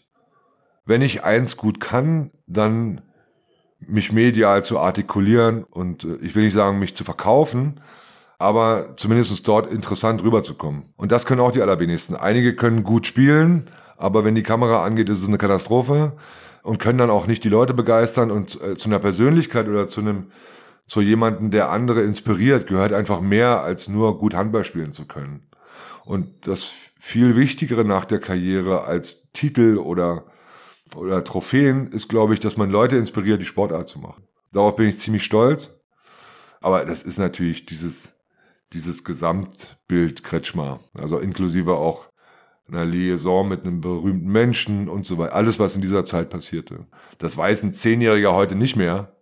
[0.87, 3.03] wenn ich eins gut kann, dann
[3.81, 7.81] mich medial zu artikulieren und äh, ich will nicht sagen, mich zu verkaufen,
[8.39, 10.93] aber zumindest dort interessant rüberzukommen.
[10.97, 12.17] Und das können auch die allerwenigsten.
[12.17, 16.13] Einige können gut spielen, aber wenn die Kamera angeht, ist es eine Katastrophe
[16.63, 20.01] und können dann auch nicht die Leute begeistern und äh, zu einer Persönlichkeit oder zu
[20.01, 20.31] einem
[20.89, 25.49] zu jemanden, der andere inspiriert, gehört einfach mehr als nur gut Handball spielen zu können.
[26.05, 26.71] Und das
[27.01, 30.27] viel Wichtigere nach der Karriere als Titel oder
[30.95, 34.23] oder Trophäen ist, glaube ich, dass man Leute inspiriert, die Sportart zu machen.
[34.53, 35.81] Darauf bin ich ziemlich stolz.
[36.61, 38.13] Aber das ist natürlich dieses,
[38.73, 40.81] dieses Gesamtbild Kretschmer.
[40.95, 42.11] Also inklusive auch
[42.69, 45.35] einer Liaison mit einem berühmten Menschen und so weiter.
[45.35, 46.87] Alles, was in dieser Zeit passierte.
[47.19, 49.17] Das weiß ein Zehnjähriger heute nicht mehr.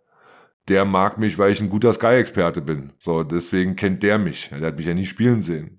[0.68, 2.94] Der mag mich, weil ich ein guter Sky-Experte bin.
[2.98, 4.48] So, deswegen kennt der mich.
[4.48, 5.78] Der hat mich ja nie spielen sehen.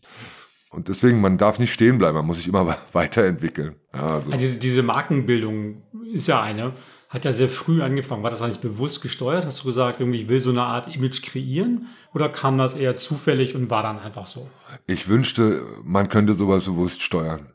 [0.69, 3.77] Und deswegen, man darf nicht stehen bleiben, man muss sich immer weiterentwickeln.
[3.93, 4.29] Ja, also.
[4.29, 5.81] Ja, diese, diese Markenbildung
[6.13, 6.73] ist ja eine,
[7.15, 8.23] hat ja sehr früh angefangen.
[8.23, 9.45] War das eigentlich bewusst gesteuert?
[9.45, 11.87] Hast du gesagt, irgendwie, ich will so eine Art Image kreieren?
[12.13, 14.47] Oder kam das eher zufällig und war dann einfach so?
[14.85, 17.47] Ich wünschte, man könnte sowas bewusst steuern.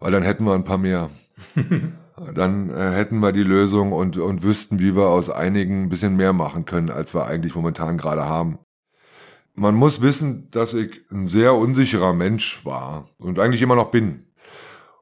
[0.00, 1.10] Weil dann hätten wir ein paar mehr.
[2.34, 6.16] dann äh, hätten wir die Lösung und, und wüssten, wie wir aus einigen ein bisschen
[6.16, 8.58] mehr machen können, als wir eigentlich momentan gerade haben
[9.54, 14.23] man muss wissen, dass ich ein sehr unsicherer Mensch war und eigentlich immer noch bin.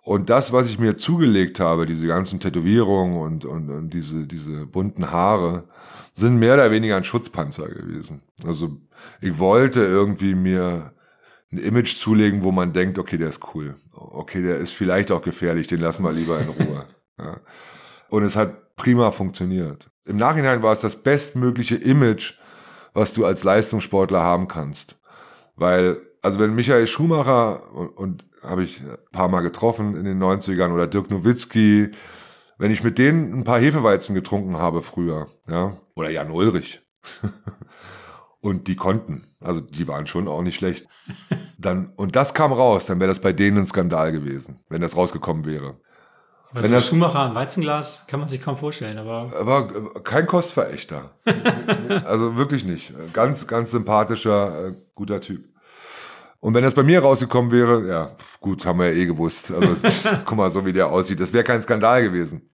[0.05, 4.67] Und das, was ich mir zugelegt habe, diese ganzen Tätowierungen und, und, und diese, diese
[4.67, 5.65] bunten Haare,
[6.13, 8.23] sind mehr oder weniger ein Schutzpanzer gewesen.
[8.45, 8.77] Also
[9.21, 10.93] ich wollte irgendwie mir
[11.51, 13.77] ein Image zulegen, wo man denkt, okay, der ist cool.
[13.93, 16.87] Okay, der ist vielleicht auch gefährlich, den lassen wir lieber in Ruhe.
[17.19, 17.41] ja.
[18.09, 19.91] Und es hat prima funktioniert.
[20.05, 22.35] Im Nachhinein war es das bestmögliche Image,
[22.93, 24.97] was du als Leistungssportler haben kannst.
[25.57, 30.23] Weil, also wenn Michael Schumacher, und, und habe ich ein paar Mal getroffen in den
[30.23, 31.91] 90ern, oder Dirk Nowitzki,
[32.59, 36.83] wenn ich mit denen ein paar Hefeweizen getrunken habe früher, ja, oder Jan Ulrich,
[38.41, 40.87] und die konnten, also die waren schon auch nicht schlecht,
[41.59, 44.97] dann, und das kam raus, dann wäre das bei denen ein Skandal gewesen, wenn das
[44.97, 45.77] rausgekommen wäre.
[46.55, 49.33] Also Wenn das Schumacher ein Weizenglas kann man sich kaum vorstellen, aber.
[49.41, 51.13] Aber kein Kostverächter.
[52.05, 52.93] also wirklich nicht.
[53.15, 55.49] Ganz, ganz sympathischer, äh, guter Typ.
[56.43, 59.53] Und wenn das bei mir rausgekommen wäre, ja, gut, haben wir ja eh gewusst.
[59.53, 59.77] Also,
[60.25, 61.21] guck mal, so wie der aussieht.
[61.21, 62.51] Das wäre kein Skandal gewesen.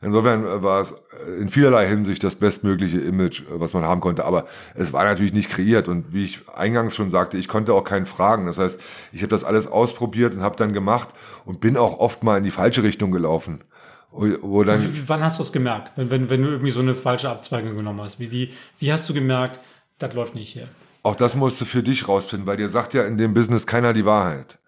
[0.00, 4.00] Insofern äh, war es äh, in vielerlei Hinsicht das bestmögliche Image, äh, was man haben
[4.00, 4.24] konnte.
[4.24, 5.86] Aber es war natürlich nicht kreiert.
[5.86, 8.46] Und wie ich eingangs schon sagte, ich konnte auch keinen fragen.
[8.46, 8.80] Das heißt,
[9.12, 11.10] ich habe das alles ausprobiert und habe dann gemacht
[11.44, 13.64] und bin auch oft mal in die falsche Richtung gelaufen.
[14.12, 16.94] Wo dann wie, wann hast du es gemerkt, wenn, wenn, wenn du irgendwie so eine
[16.94, 18.18] falsche Abzweigung genommen hast?
[18.18, 19.60] Wie, wie, wie hast du gemerkt,
[19.98, 20.68] das läuft nicht hier?
[21.02, 23.92] Auch das musst du für dich rausfinden, weil dir sagt ja in dem Business keiner
[23.92, 24.60] die Wahrheit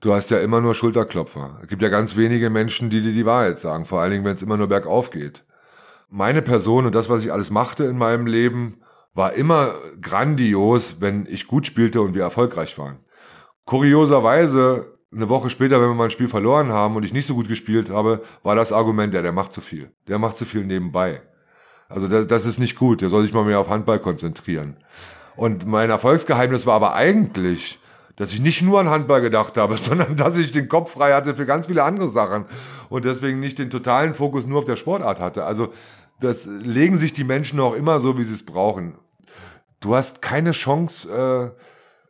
[0.00, 1.58] du hast ja immer nur Schulterklopfer.
[1.62, 4.36] Es gibt ja ganz wenige Menschen, die dir die Wahrheit sagen, vor allen Dingen, wenn
[4.36, 5.44] es immer nur bergauf geht.
[6.08, 8.80] Meine Person und das, was ich alles machte in meinem Leben,
[9.14, 12.98] war immer grandios, wenn ich gut spielte und wir erfolgreich waren.
[13.64, 17.34] Kurioserweise, eine Woche später, wenn wir mal ein Spiel verloren haben und ich nicht so
[17.34, 19.90] gut gespielt habe, war das Argument, ja, der macht zu viel.
[20.06, 21.22] Der macht zu viel nebenbei.
[21.88, 24.76] Also das, das ist nicht gut, der soll sich mal mehr auf Handball konzentrieren.
[25.36, 27.78] Und mein Erfolgsgeheimnis war aber eigentlich,
[28.16, 31.34] dass ich nicht nur an Handball gedacht habe, sondern dass ich den Kopf frei hatte
[31.34, 32.46] für ganz viele andere Sachen
[32.88, 35.44] und deswegen nicht den totalen Fokus nur auf der Sportart hatte.
[35.44, 35.72] Also
[36.20, 38.96] das legen sich die Menschen auch immer so, wie sie es brauchen.
[39.80, 41.60] Du hast keine Chance, äh,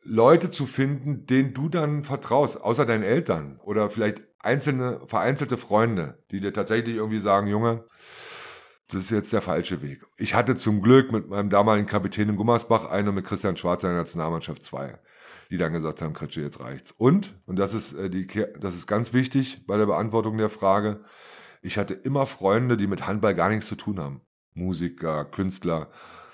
[0.05, 6.19] Leute zu finden, denen du dann vertraust, außer deinen Eltern oder vielleicht einzelne, vereinzelte Freunde,
[6.31, 7.83] die dir tatsächlich irgendwie sagen, Junge,
[8.89, 10.05] das ist jetzt der falsche Weg.
[10.17, 13.83] Ich hatte zum Glück mit meinem damaligen Kapitän in Gummersbach einen und mit Christian Schwarz
[13.83, 14.99] in der Nationalmannschaft zwei,
[15.51, 16.93] die dann gesagt haben, Kretsche, jetzt reicht's.
[16.97, 18.27] Und, und das ist, äh, die,
[18.61, 21.05] das ist ganz wichtig bei der Beantwortung der Frage,
[21.63, 24.21] ich hatte immer Freunde, die mit Handball gar nichts zu tun haben.
[24.55, 25.91] Musiker, Künstler,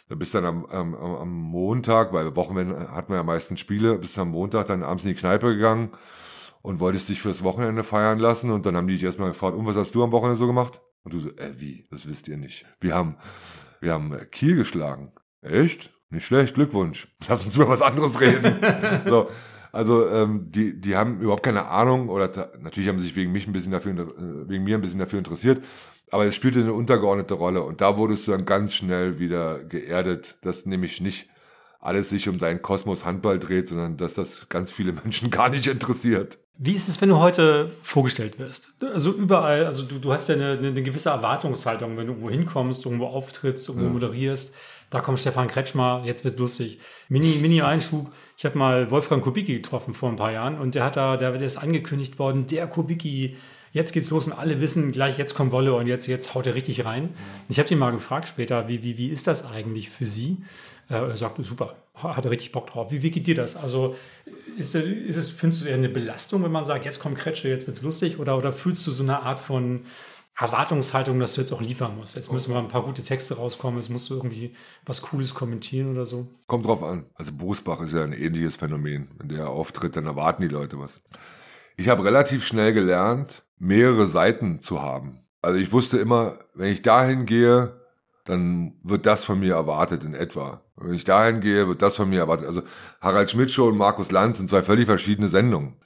[0.09, 4.19] da bist dann am, am, am Montag, weil Wochenende hat man ja meistens Spiele, bist
[4.19, 5.91] am Montag dann abends in die Kneipe gegangen
[6.61, 9.67] und wolltest dich fürs Wochenende feiern lassen und dann haben die dich erstmal gefragt, und
[9.67, 10.83] was hast du am Wochenende so gemacht?
[11.05, 11.85] Und du so, äh, wie?
[11.91, 12.65] Das wisst ihr nicht.
[12.81, 13.17] Wir haben,
[13.81, 15.12] wir haben Kiel geschlagen.
[15.41, 15.93] Echt?
[16.11, 17.09] Nicht schlecht, Glückwunsch.
[17.29, 18.61] Lass uns über was anderes reden.
[19.07, 19.29] so.
[19.73, 23.47] Also ähm, die, die haben überhaupt keine Ahnung oder natürlich haben sie sich wegen mich
[23.47, 25.65] ein bisschen dafür, äh, wegen mir ein bisschen dafür interessiert,
[26.11, 30.37] aber es spielte eine untergeordnete Rolle und da wurdest du dann ganz schnell wieder geerdet,
[30.43, 31.31] dass nämlich nicht
[31.83, 35.66] alles sich um deinen Kosmos Handball dreht, sondern dass das ganz viele Menschen gar nicht
[35.66, 36.38] interessiert.
[36.57, 38.68] Wie ist es, wenn du heute vorgestellt wirst?
[38.81, 42.85] Also überall, also du, du hast ja eine, eine gewisse Erwartungshaltung, wenn du irgendwo hinkommst,
[42.87, 43.92] irgendwo auftrittst, irgendwo ja.
[43.92, 44.55] moderierst.
[44.90, 46.79] Da kommt Stefan Kretschmer, jetzt wird lustig.
[47.09, 48.12] Mini, Mini-Einschub.
[48.37, 51.33] Ich habe mal Wolfgang Kubicki getroffen vor ein paar Jahren und der hat da, der,
[51.33, 53.37] der ist angekündigt worden, der Kubicki,
[53.73, 56.55] jetzt geht's los und alle wissen gleich, jetzt kommt Wolle und jetzt, jetzt haut er
[56.55, 57.11] richtig rein.
[57.49, 60.39] Ich habe ihn mal gefragt später, wie, wie, wie ist das eigentlich für Sie?
[60.89, 62.93] Äh, er sagte, super, hat er richtig Bock drauf.
[62.93, 63.57] Wie, wie geht dir das?
[63.57, 63.97] Also
[64.57, 67.67] ist, ist es, findest du eher eine Belastung, wenn man sagt, jetzt kommt Kretsche, jetzt
[67.67, 68.19] wird's lustig?
[68.19, 69.83] Oder, oder fühlst du so eine Art von
[70.39, 72.17] Erwartungshaltung, dass du jetzt auch liefern musst?
[72.17, 74.55] Jetzt müssen mal ein paar gute Texte rauskommen, jetzt musst du irgendwie
[74.85, 76.29] was Cooles kommentieren oder so.
[76.47, 77.07] Kommt drauf an.
[77.15, 79.09] Also Bosbach ist ja ein ähnliches Phänomen.
[79.19, 81.01] Wenn der auftritt, dann erwarten die Leute was.
[81.77, 85.20] Ich habe relativ schnell gelernt, mehrere Seiten zu haben.
[85.40, 87.81] Also ich wusste immer, wenn ich dahin gehe,
[88.25, 90.62] dann wird das von mir erwartet in etwa.
[90.77, 92.46] Wenn ich dahin gehe, wird das von mir erwartet.
[92.46, 92.62] Also
[93.01, 95.77] Harald Schmidt Show und Markus Lanz sind zwei völlig verschiedene Sendungen.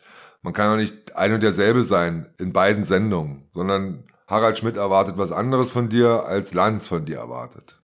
[0.43, 5.19] Man kann auch nicht ein und derselbe sein in beiden Sendungen, sondern Harald Schmidt erwartet
[5.19, 7.79] was anderes von dir, als Lanz von dir erwartet.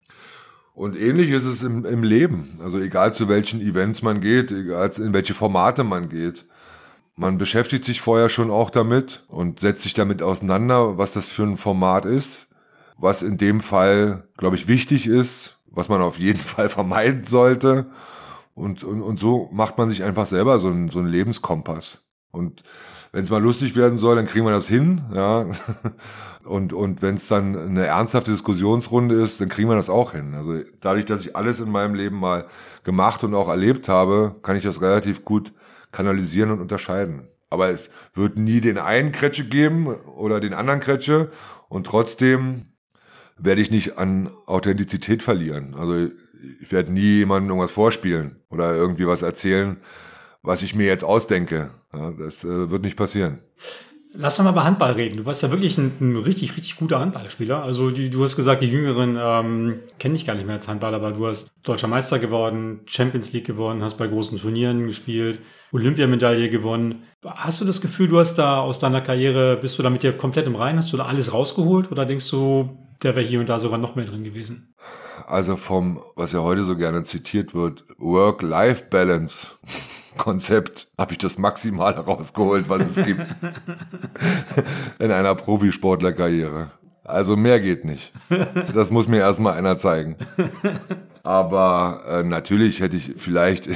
[0.73, 2.59] Und ähnlich ist es im, im Leben.
[2.63, 6.45] Also egal zu welchen Events man geht, egal in welche Formate man geht.
[7.15, 11.43] Man beschäftigt sich vorher schon auch damit und setzt sich damit auseinander, was das für
[11.43, 12.47] ein Format ist.
[12.97, 17.87] Was in dem Fall, glaube ich, wichtig ist, was man auf jeden Fall vermeiden sollte.
[18.55, 22.07] Und, und, und so macht man sich einfach selber so einen, so einen Lebenskompass.
[22.31, 22.63] Und
[23.11, 25.45] wenn es mal lustig werden soll, dann kriegen wir das hin, ja.
[26.45, 30.33] Und, und wenn es dann eine ernsthafte Diskussionsrunde ist, dann kriegen wir das auch hin.
[30.35, 32.47] Also dadurch, dass ich alles in meinem Leben mal
[32.83, 35.53] gemacht und auch erlebt habe, kann ich das relativ gut
[35.93, 37.29] kanalisieren und unterscheiden.
[37.49, 41.31] Aber es wird nie den einen Kretsche geben oder den anderen Kretsche
[41.69, 42.65] und trotzdem
[43.37, 45.75] werde ich nicht an Authentizität verlieren.
[45.75, 46.09] Also
[46.61, 49.77] ich werde nie jemandem irgendwas vorspielen oder irgendwie was erzählen,
[50.41, 51.69] was ich mir jetzt ausdenke.
[51.91, 53.39] Das äh, wird nicht passieren.
[54.15, 55.17] Lass doch mal über Handball reden.
[55.17, 57.63] Du warst ja wirklich ein, ein richtig, richtig guter Handballspieler.
[57.63, 60.93] Also die, du hast gesagt, die Jüngeren ähm, kenne ich gar nicht mehr als Handball,
[60.93, 65.39] aber du hast deutscher Meister geworden, Champions League gewonnen, hast bei großen Turnieren gespielt,
[65.71, 67.03] Olympiamedaille gewonnen.
[67.25, 70.15] Hast du das Gefühl, du hast da aus deiner Karriere, bist du da mit dir
[70.15, 70.77] komplett im Reinen?
[70.77, 71.91] Hast du da alles rausgeholt?
[71.91, 74.75] Oder denkst du, der wäre hier und da sogar noch mehr drin gewesen?
[75.25, 79.47] Also vom, was ja heute so gerne zitiert wird, Work-Life-Balance.
[80.17, 83.25] Konzept habe ich das Maximale rausgeholt, was es gibt
[84.99, 86.71] in einer Profisportlerkarriere.
[87.03, 88.13] Also mehr geht nicht.
[88.73, 90.15] Das muss mir erstmal einer zeigen.
[91.23, 93.69] Aber äh, natürlich hätte ich vielleicht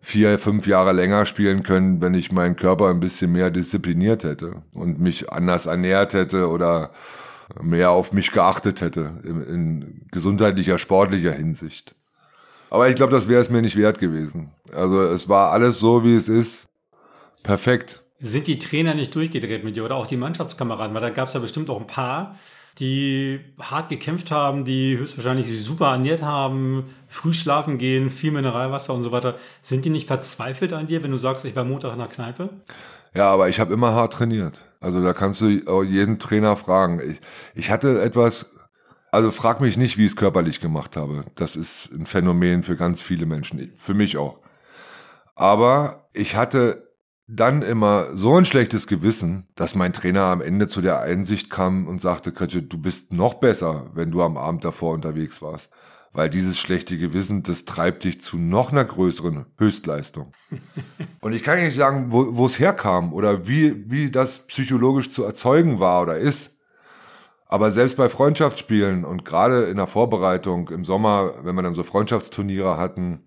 [0.00, 4.62] vier, fünf Jahre länger spielen können, wenn ich meinen Körper ein bisschen mehr diszipliniert hätte
[4.72, 6.92] und mich anders ernährt hätte oder
[7.60, 11.94] mehr auf mich geachtet hätte in, in gesundheitlicher, sportlicher Hinsicht.
[12.70, 14.52] Aber ich glaube, das wäre es mir nicht wert gewesen.
[14.72, 16.68] Also es war alles so, wie es ist.
[17.42, 18.02] Perfekt.
[18.20, 20.94] Sind die Trainer nicht durchgedreht mit dir oder auch die Mannschaftskameraden?
[20.94, 22.36] Weil da gab es ja bestimmt auch ein paar,
[22.78, 29.02] die hart gekämpft haben, die höchstwahrscheinlich super ernährt haben, früh schlafen gehen, viel Mineralwasser und
[29.02, 29.36] so weiter.
[29.62, 32.50] Sind die nicht verzweifelt an dir, wenn du sagst, ich war Montag in der Kneipe?
[33.14, 34.62] Ja, aber ich habe immer hart trainiert.
[34.80, 35.48] Also da kannst du
[35.82, 37.00] jeden Trainer fragen.
[37.00, 37.20] Ich,
[37.54, 38.46] ich hatte etwas,
[39.18, 41.24] also frag mich nicht, wie ich es körperlich gemacht habe.
[41.34, 44.38] Das ist ein Phänomen für ganz viele Menschen, für mich auch.
[45.34, 46.94] Aber ich hatte
[47.26, 51.88] dann immer so ein schlechtes Gewissen, dass mein Trainer am Ende zu der Einsicht kam
[51.88, 55.72] und sagte, Kretsche, du bist noch besser, wenn du am Abend davor unterwegs warst
[56.12, 60.32] weil dieses schlechte Gewissen, das treibt dich zu noch einer größeren Höchstleistung.
[61.20, 65.78] Und ich kann nicht sagen, wo, es herkam oder wie, wie das psychologisch zu erzeugen
[65.78, 66.57] war oder ist.
[67.48, 71.82] Aber selbst bei Freundschaftsspielen und gerade in der Vorbereitung im Sommer, wenn wir dann so
[71.82, 73.24] Freundschaftsturniere hatten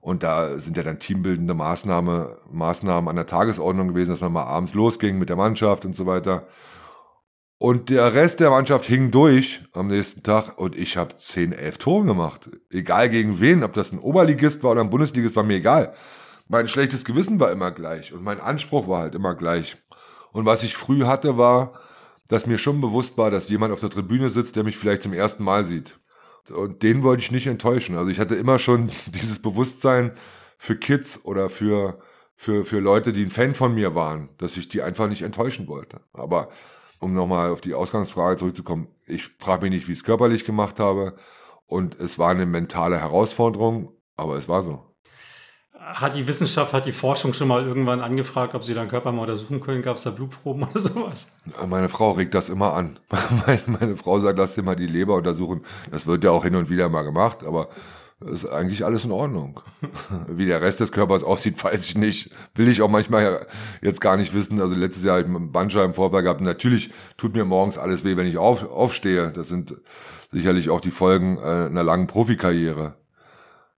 [0.00, 4.44] Und da sind ja dann teambildende Maßnahme, Maßnahmen an der Tagesordnung gewesen, dass man mal
[4.44, 6.46] abends losging mit der Mannschaft und so weiter.
[7.58, 11.78] Und der Rest der Mannschaft hing durch am nächsten Tag und ich habe 10, 11
[11.78, 12.48] Tore gemacht.
[12.70, 15.92] Egal gegen wen, ob das ein Oberligist war oder ein Bundesligist, war mir egal.
[16.46, 19.76] Mein schlechtes Gewissen war immer gleich und mein Anspruch war halt immer gleich.
[20.30, 21.80] Und was ich früh hatte, war,
[22.28, 25.12] dass mir schon bewusst war, dass jemand auf der Tribüne sitzt, der mich vielleicht zum
[25.12, 25.98] ersten Mal sieht.
[26.50, 27.96] Und den wollte ich nicht enttäuschen.
[27.96, 30.12] Also ich hatte immer schon dieses Bewusstsein
[30.58, 31.98] für Kids oder für,
[32.34, 35.68] für, für Leute, die ein Fan von mir waren, dass ich die einfach nicht enttäuschen
[35.68, 36.00] wollte.
[36.12, 36.48] Aber
[36.98, 40.80] um nochmal auf die Ausgangsfrage zurückzukommen, ich frage mich nicht, wie ich es körperlich gemacht
[40.80, 41.16] habe.
[41.66, 44.95] Und es war eine mentale Herausforderung, aber es war so.
[45.86, 49.22] Hat die Wissenschaft, hat die Forschung schon mal irgendwann angefragt, ob sie deinen Körper mal
[49.22, 49.82] untersuchen können?
[49.82, 51.36] Gab es da Blutproben oder sowas?
[51.64, 52.98] Meine Frau regt das immer an.
[53.66, 55.64] Meine, Frau sagt, lass dir mal die Leber untersuchen.
[55.92, 57.68] Das wird ja auch hin und wieder mal gemacht, aber
[58.20, 59.60] ist eigentlich alles in Ordnung.
[60.28, 62.32] Wie der Rest des Körpers aussieht, weiß ich nicht.
[62.56, 63.46] Will ich auch manchmal
[63.80, 64.60] jetzt gar nicht wissen.
[64.60, 66.40] Also letztes Jahr habe ich einen Bandscheibenvorfall gehabt.
[66.40, 69.30] Natürlich tut mir morgens alles weh, wenn ich auf, aufstehe.
[69.30, 69.76] Das sind
[70.32, 72.96] sicherlich auch die Folgen äh, einer langen Profikarriere.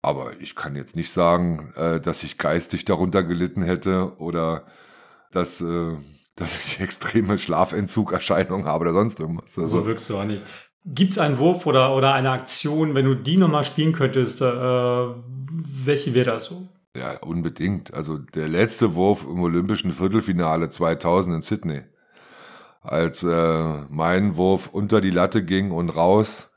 [0.08, 4.64] Aber ich kann jetzt nicht sagen, äh, dass ich geistig darunter gelitten hätte oder
[5.32, 5.98] dass, äh,
[6.38, 9.60] dass ich extreme Schlafentzugerscheinungen habe oder sonst irgendwas.
[9.60, 10.44] Also, so wirkst du auch nicht.
[10.86, 14.46] Gibt es einen Wurf oder, oder eine Aktion, wenn du die nochmal spielen könntest, äh,
[14.46, 16.70] welche wäre das so?
[16.96, 17.94] Ja, unbedingt.
[17.94, 21.82] Also der letzte Wurf im Olympischen Viertelfinale 2000 in Sydney.
[22.82, 26.50] Als äh, mein Wurf unter die Latte ging und raus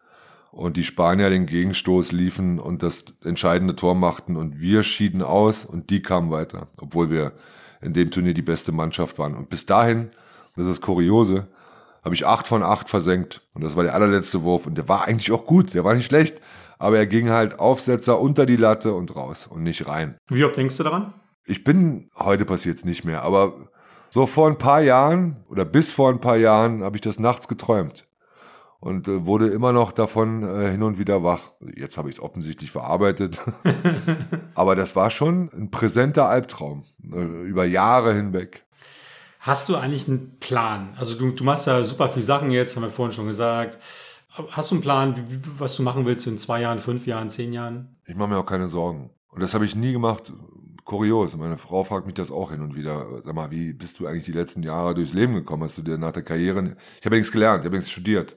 [0.53, 5.65] und die Spanier den Gegenstoß liefen und das entscheidende Tor machten und wir schieden aus
[5.65, 7.33] und die kamen weiter, obwohl wir
[7.81, 9.35] in dem Turnier die beste Mannschaft waren.
[9.35, 10.11] Und bis dahin,
[10.57, 11.49] das ist das Kuriose,
[12.05, 13.43] habe ich acht von acht versenkt.
[13.55, 14.67] Und das war der allerletzte Wurf.
[14.67, 16.41] Und der war eigentlich auch gut, der war nicht schlecht.
[16.79, 20.17] Aber er ging halt Aufsetzer unter die Latte und raus und nicht rein.
[20.29, 21.15] Wie oft denkst du daran?
[21.47, 23.55] Ich bin, heute passiert es nicht mehr, aber
[24.11, 27.49] so vor ein paar Jahren oder bis vor ein paar Jahren habe ich das nachts
[27.49, 28.10] geträumt
[28.81, 31.53] und äh, wurde immer noch davon äh, hin und wieder wach.
[31.77, 33.41] Jetzt habe ich es offensichtlich verarbeitet.
[34.55, 38.65] aber das war schon ein präsenter Albtraum äh, über Jahre hinweg.
[39.39, 40.95] Hast du eigentlich einen Plan?
[40.97, 43.79] Also du, du machst ja super viele Sachen jetzt, haben wir vorhin schon gesagt.
[44.51, 45.15] Hast du einen Plan,
[45.59, 47.97] was du machen willst in zwei Jahren, fünf Jahren, zehn Jahren?
[48.07, 49.11] Ich mache mir auch keine Sorgen.
[49.29, 50.33] Und das habe ich nie gemacht.
[50.85, 51.37] Kurios.
[51.37, 53.07] Meine Frau fragt mich das auch hin und wieder.
[53.25, 55.65] Sag mal, wie bist du eigentlich die letzten Jahre durchs Leben gekommen?
[55.65, 56.77] Hast du dir nach der Karriere...
[56.99, 58.37] Ich habe nichts gelernt, ich habe nichts studiert.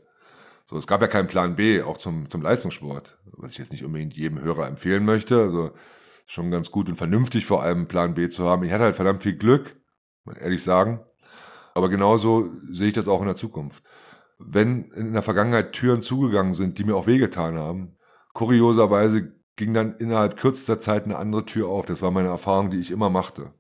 [0.65, 3.17] So, es gab ja keinen Plan B, auch zum, zum Leistungssport.
[3.38, 5.41] Was ich jetzt nicht unbedingt jedem Hörer empfehlen möchte.
[5.41, 5.71] Also
[6.26, 8.63] schon ganz gut und vernünftig vor allem Plan B zu haben.
[8.63, 9.76] Ich hatte halt verdammt viel Glück
[10.26, 11.02] muss ehrlich sagen.
[11.73, 13.84] Aber genauso sehe ich das auch in der Zukunft.
[14.38, 17.97] Wenn in der Vergangenheit Türen zugegangen sind, die mir auch wehgetan haben,
[18.34, 21.86] kurioserweise ging dann innerhalb kürzester Zeit eine andere Tür auf.
[21.86, 23.54] Das war meine Erfahrung, die ich immer machte.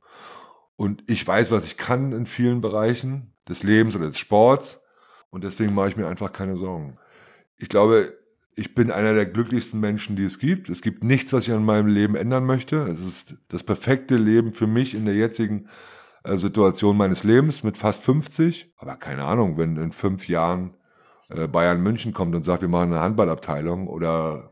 [0.75, 4.82] Und ich weiß, was ich kann in vielen Bereichen des Lebens oder des Sports.
[5.33, 6.99] Und deswegen mache ich mir einfach keine Sorgen.
[7.57, 8.13] Ich glaube,
[8.55, 10.69] ich bin einer der glücklichsten Menschen, die es gibt.
[10.69, 12.75] Es gibt nichts, was ich an meinem Leben ändern möchte.
[12.83, 15.69] Es ist das perfekte Leben für mich in der jetzigen
[16.23, 18.75] äh, Situation meines Lebens mit fast 50.
[18.77, 20.75] Aber keine Ahnung, wenn in fünf Jahren
[21.29, 24.51] äh, Bayern München kommt und sagt, wir machen eine Handballabteilung oder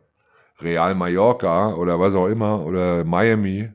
[0.59, 3.71] Real Mallorca oder was auch immer oder Miami,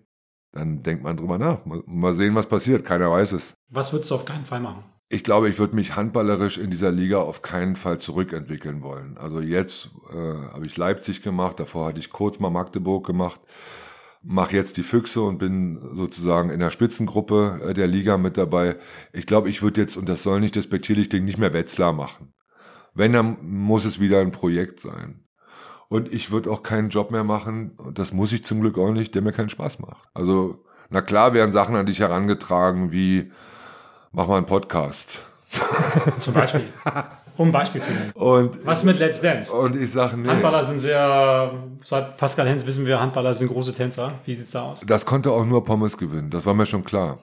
[0.50, 1.60] dann denkt man drüber nach.
[1.64, 2.84] Mal sehen, was passiert.
[2.84, 3.54] Keiner weiß es.
[3.68, 4.82] Was würdest du auf keinen Fall machen?
[5.08, 9.16] Ich glaube, ich würde mich handballerisch in dieser Liga auf keinen Fall zurückentwickeln wollen.
[9.18, 13.40] Also jetzt äh, habe ich Leipzig gemacht, davor hatte ich kurz mal Magdeburg gemacht
[14.26, 18.76] mache jetzt die Füchse und bin sozusagen in der Spitzengruppe äh, der Liga mit dabei.
[19.12, 22.34] Ich glaube, ich würde jetzt, und das soll nicht despektierlich klingen, nicht mehr Wetzlar machen.
[22.92, 25.24] Wenn, dann muss es wieder ein Projekt sein.
[25.88, 29.14] Und ich würde auch keinen Job mehr machen, das muss ich zum Glück auch nicht,
[29.14, 30.08] der mir keinen Spaß macht.
[30.14, 33.30] Also, na klar werden Sachen an dich herangetragen wie,
[34.16, 35.18] mach mal einen Podcast.
[36.18, 36.62] Zum Beispiel.
[37.36, 38.12] Um ein Beispiel zu nennen.
[38.14, 39.52] Und, Was mit Let's Dance?
[39.52, 40.26] Und ich sage, nee.
[40.26, 41.52] Handballer sind sehr,
[41.82, 44.14] seit Pascal Hens wissen wir, Handballer sind große Tänzer.
[44.24, 44.80] Wie sieht's da aus?
[44.86, 47.18] Das konnte auch nur Pommes gewinnen, das war mir schon klar.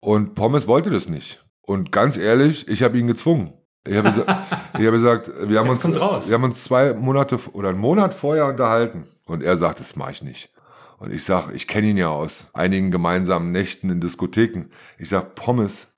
[0.00, 1.44] Und Pommes wollte das nicht.
[1.60, 3.52] Und ganz ehrlich, ich habe ihn gezwungen.
[3.86, 7.78] Ich habe hab gesagt, wir haben Jetzt uns, wir haben uns zwei Monate oder einen
[7.78, 9.04] Monat vorher unterhalten.
[9.26, 10.50] Und er sagt, das mache ich nicht.
[10.96, 14.70] Und ich sage, ich kenne ihn ja aus einigen gemeinsamen Nächten in Diskotheken.
[14.98, 15.89] Ich sage, Pommes,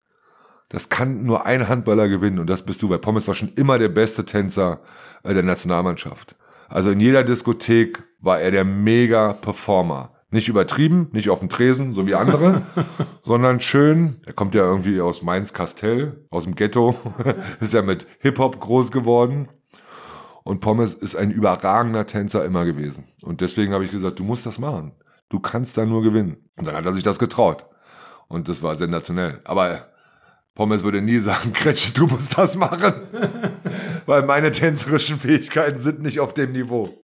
[0.73, 3.79] das kann nur ein Handballer gewinnen und das bist du, weil Pommes war schon immer
[3.79, 4.81] der beste Tänzer
[5.23, 6.35] äh, der Nationalmannschaft.
[6.69, 10.15] Also in jeder Diskothek war er der Mega-Performer.
[10.31, 12.63] Nicht übertrieben, nicht auf dem Tresen, so wie andere,
[13.23, 14.17] sondern schön.
[14.25, 16.97] Er kommt ja irgendwie aus Mainz-Kastell, aus dem Ghetto,
[17.61, 19.49] ist ja mit Hip-Hop groß geworden.
[20.45, 23.05] Und Pommes ist ein überragender Tänzer immer gewesen.
[23.21, 24.93] Und deswegen habe ich gesagt, du musst das machen.
[25.29, 26.49] Du kannst da nur gewinnen.
[26.57, 27.67] Und dann hat er sich das getraut.
[28.29, 29.41] Und das war sensationell.
[29.45, 29.92] Aber
[30.55, 32.95] Pommes würde nie sagen, Kretsche, du musst das machen.
[34.07, 37.03] Weil meine tänzerischen Fähigkeiten sind nicht auf dem Niveau.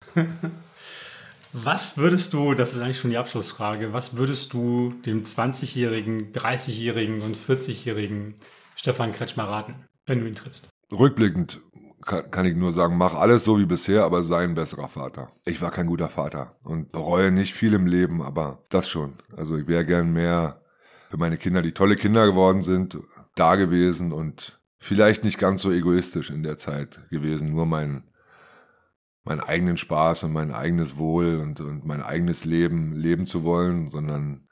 [1.54, 7.22] Was würdest du, das ist eigentlich schon die Abschlussfrage, was würdest du dem 20-jährigen, 30-jährigen
[7.22, 8.36] und 40-jährigen
[8.76, 9.76] Stefan Kretschmer raten,
[10.06, 10.70] wenn du ihn triffst?
[10.92, 11.60] Rückblickend
[12.08, 15.32] kann, kann ich nur sagen, mach alles so wie bisher, aber sei ein besserer Vater.
[15.46, 19.14] Ich war kein guter Vater und bereue nicht viel im Leben, aber das schon.
[19.36, 20.62] Also ich wäre gern mehr
[21.10, 22.98] für meine Kinder, die tolle Kinder geworden sind,
[23.40, 28.04] da gewesen und vielleicht nicht ganz so egoistisch in der Zeit gewesen, nur mein
[29.28, 33.92] meinen eigenen Spaß und mein eigenes Wohl und, und mein eigenes Leben leben zu wollen,
[33.92, 34.48] sondern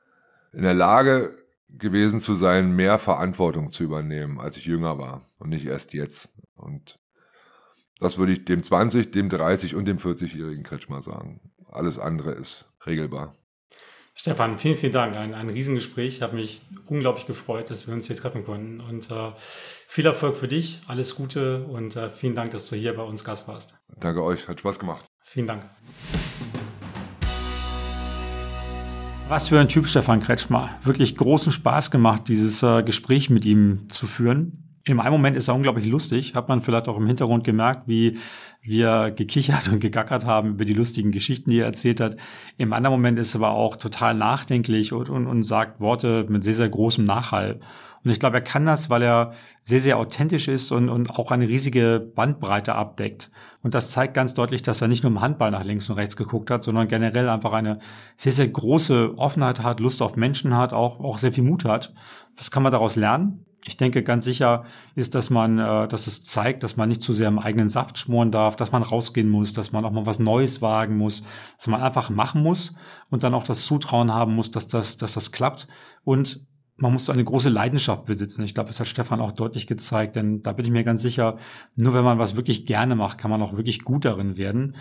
[0.52, 1.34] in der Lage
[1.70, 6.30] gewesen zu sein, mehr Verantwortung zu übernehmen, als ich jünger war und nicht erst jetzt.
[6.56, 7.00] Und
[8.00, 11.40] das würde ich dem 20, dem 30 und dem 40-jährigen Kretschmer sagen.
[11.72, 13.36] Alles andere ist regelbar.
[14.18, 15.14] Stefan, vielen, vielen Dank.
[15.18, 16.16] Ein, ein Riesengespräch.
[16.16, 18.80] Ich habe mich unglaublich gefreut, dass wir uns hier treffen konnten.
[18.80, 19.32] Und äh,
[19.88, 23.26] viel Erfolg für dich, alles Gute und äh, vielen Dank, dass du hier bei uns
[23.26, 23.78] Gast warst.
[24.00, 25.04] Danke euch, hat Spaß gemacht.
[25.22, 25.70] Vielen Dank.
[29.28, 30.70] Was für ein Typ, Stefan Kretschmer.
[30.84, 34.65] Wirklich großen Spaß gemacht, dieses äh, Gespräch mit ihm zu führen.
[34.88, 38.20] Im einen Moment ist er unglaublich lustig, hat man vielleicht auch im Hintergrund gemerkt, wie
[38.62, 42.18] wir gekichert und gegackert haben über die lustigen Geschichten, die er erzählt hat.
[42.58, 46.44] Im anderen Moment ist er aber auch total nachdenklich und, und, und sagt Worte mit
[46.44, 47.60] sehr, sehr großem Nachhall.
[48.04, 49.34] Und ich glaube, er kann das, weil er
[49.64, 53.32] sehr, sehr authentisch ist und, und auch eine riesige Bandbreite abdeckt.
[53.64, 56.16] Und das zeigt ganz deutlich, dass er nicht nur im Handball nach links und rechts
[56.16, 57.80] geguckt hat, sondern generell einfach eine
[58.18, 61.92] sehr, sehr große Offenheit hat, Lust auf Menschen hat, auch, auch sehr viel Mut hat.
[62.38, 63.44] Was kann man daraus lernen?
[63.68, 67.14] Ich denke, ganz sicher ist, dass man, äh, dass es zeigt, dass man nicht zu
[67.14, 70.20] sehr im eigenen Saft schmoren darf, dass man rausgehen muss, dass man auch mal was
[70.20, 71.24] Neues wagen muss,
[71.58, 72.76] dass man einfach machen muss
[73.10, 75.68] und dann auch das Zutrauen haben muss, dass das, dass das klappt.
[76.04, 76.46] Und
[76.78, 78.44] man muss eine große Leidenschaft besitzen.
[78.44, 81.38] Ich glaube, das hat Stefan auch deutlich gezeigt, denn da bin ich mir ganz sicher,
[81.76, 84.76] nur wenn man was wirklich gerne macht, kann man auch wirklich gut darin werden.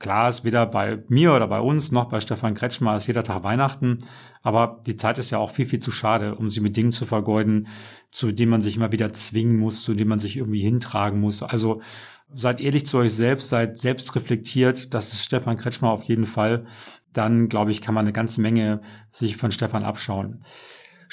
[0.00, 3.44] Klar ist weder bei mir oder bei uns noch bei Stefan Kretschmer ist jeder Tag
[3.44, 3.98] Weihnachten,
[4.42, 7.06] aber die Zeit ist ja auch viel, viel zu schade, um sie mit Dingen zu
[7.06, 7.68] vergeuden,
[8.10, 11.42] zu denen man sich immer wieder zwingen muss, zu denen man sich irgendwie hintragen muss.
[11.42, 11.80] Also
[12.32, 16.66] seid ehrlich zu euch selbst, seid selbst reflektiert, das ist Stefan Kretschmer auf jeden Fall.
[17.12, 18.80] Dann, glaube ich, kann man eine ganze Menge
[19.10, 20.40] sich von Stefan abschauen.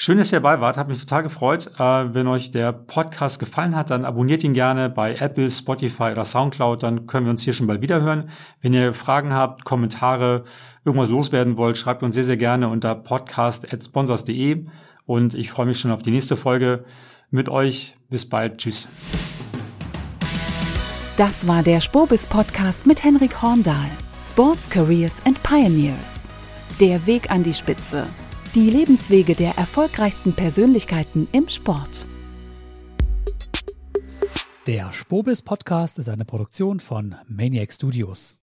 [0.04, 0.76] Schön, dass ihr dabei wart.
[0.78, 1.70] Hat mich total gefreut.
[1.78, 6.24] Äh, wenn euch der Podcast gefallen hat, dann abonniert ihn gerne bei Apple, Spotify oder
[6.24, 6.82] Soundcloud.
[6.82, 8.28] Dann können wir uns hier schon bald wiederhören.
[8.60, 10.42] Wenn ihr Fragen habt, Kommentare,
[10.84, 14.66] irgendwas loswerden wollt, schreibt uns sehr, sehr gerne unter podcast.sponsors.de.
[15.06, 16.84] Und ich freue mich schon auf die nächste Folge
[17.30, 17.96] mit euch.
[18.10, 18.58] Bis bald.
[18.58, 18.88] Tschüss.
[21.16, 23.88] Das war der Spobis Podcast mit Henrik Horndahl.
[24.28, 26.26] Sports, Careers and Pioneers.
[26.80, 28.08] Der Weg an die Spitze.
[28.54, 32.06] Die Lebenswege der erfolgreichsten Persönlichkeiten im Sport.
[34.66, 38.41] Der Spobis Podcast ist eine Produktion von Maniac Studios.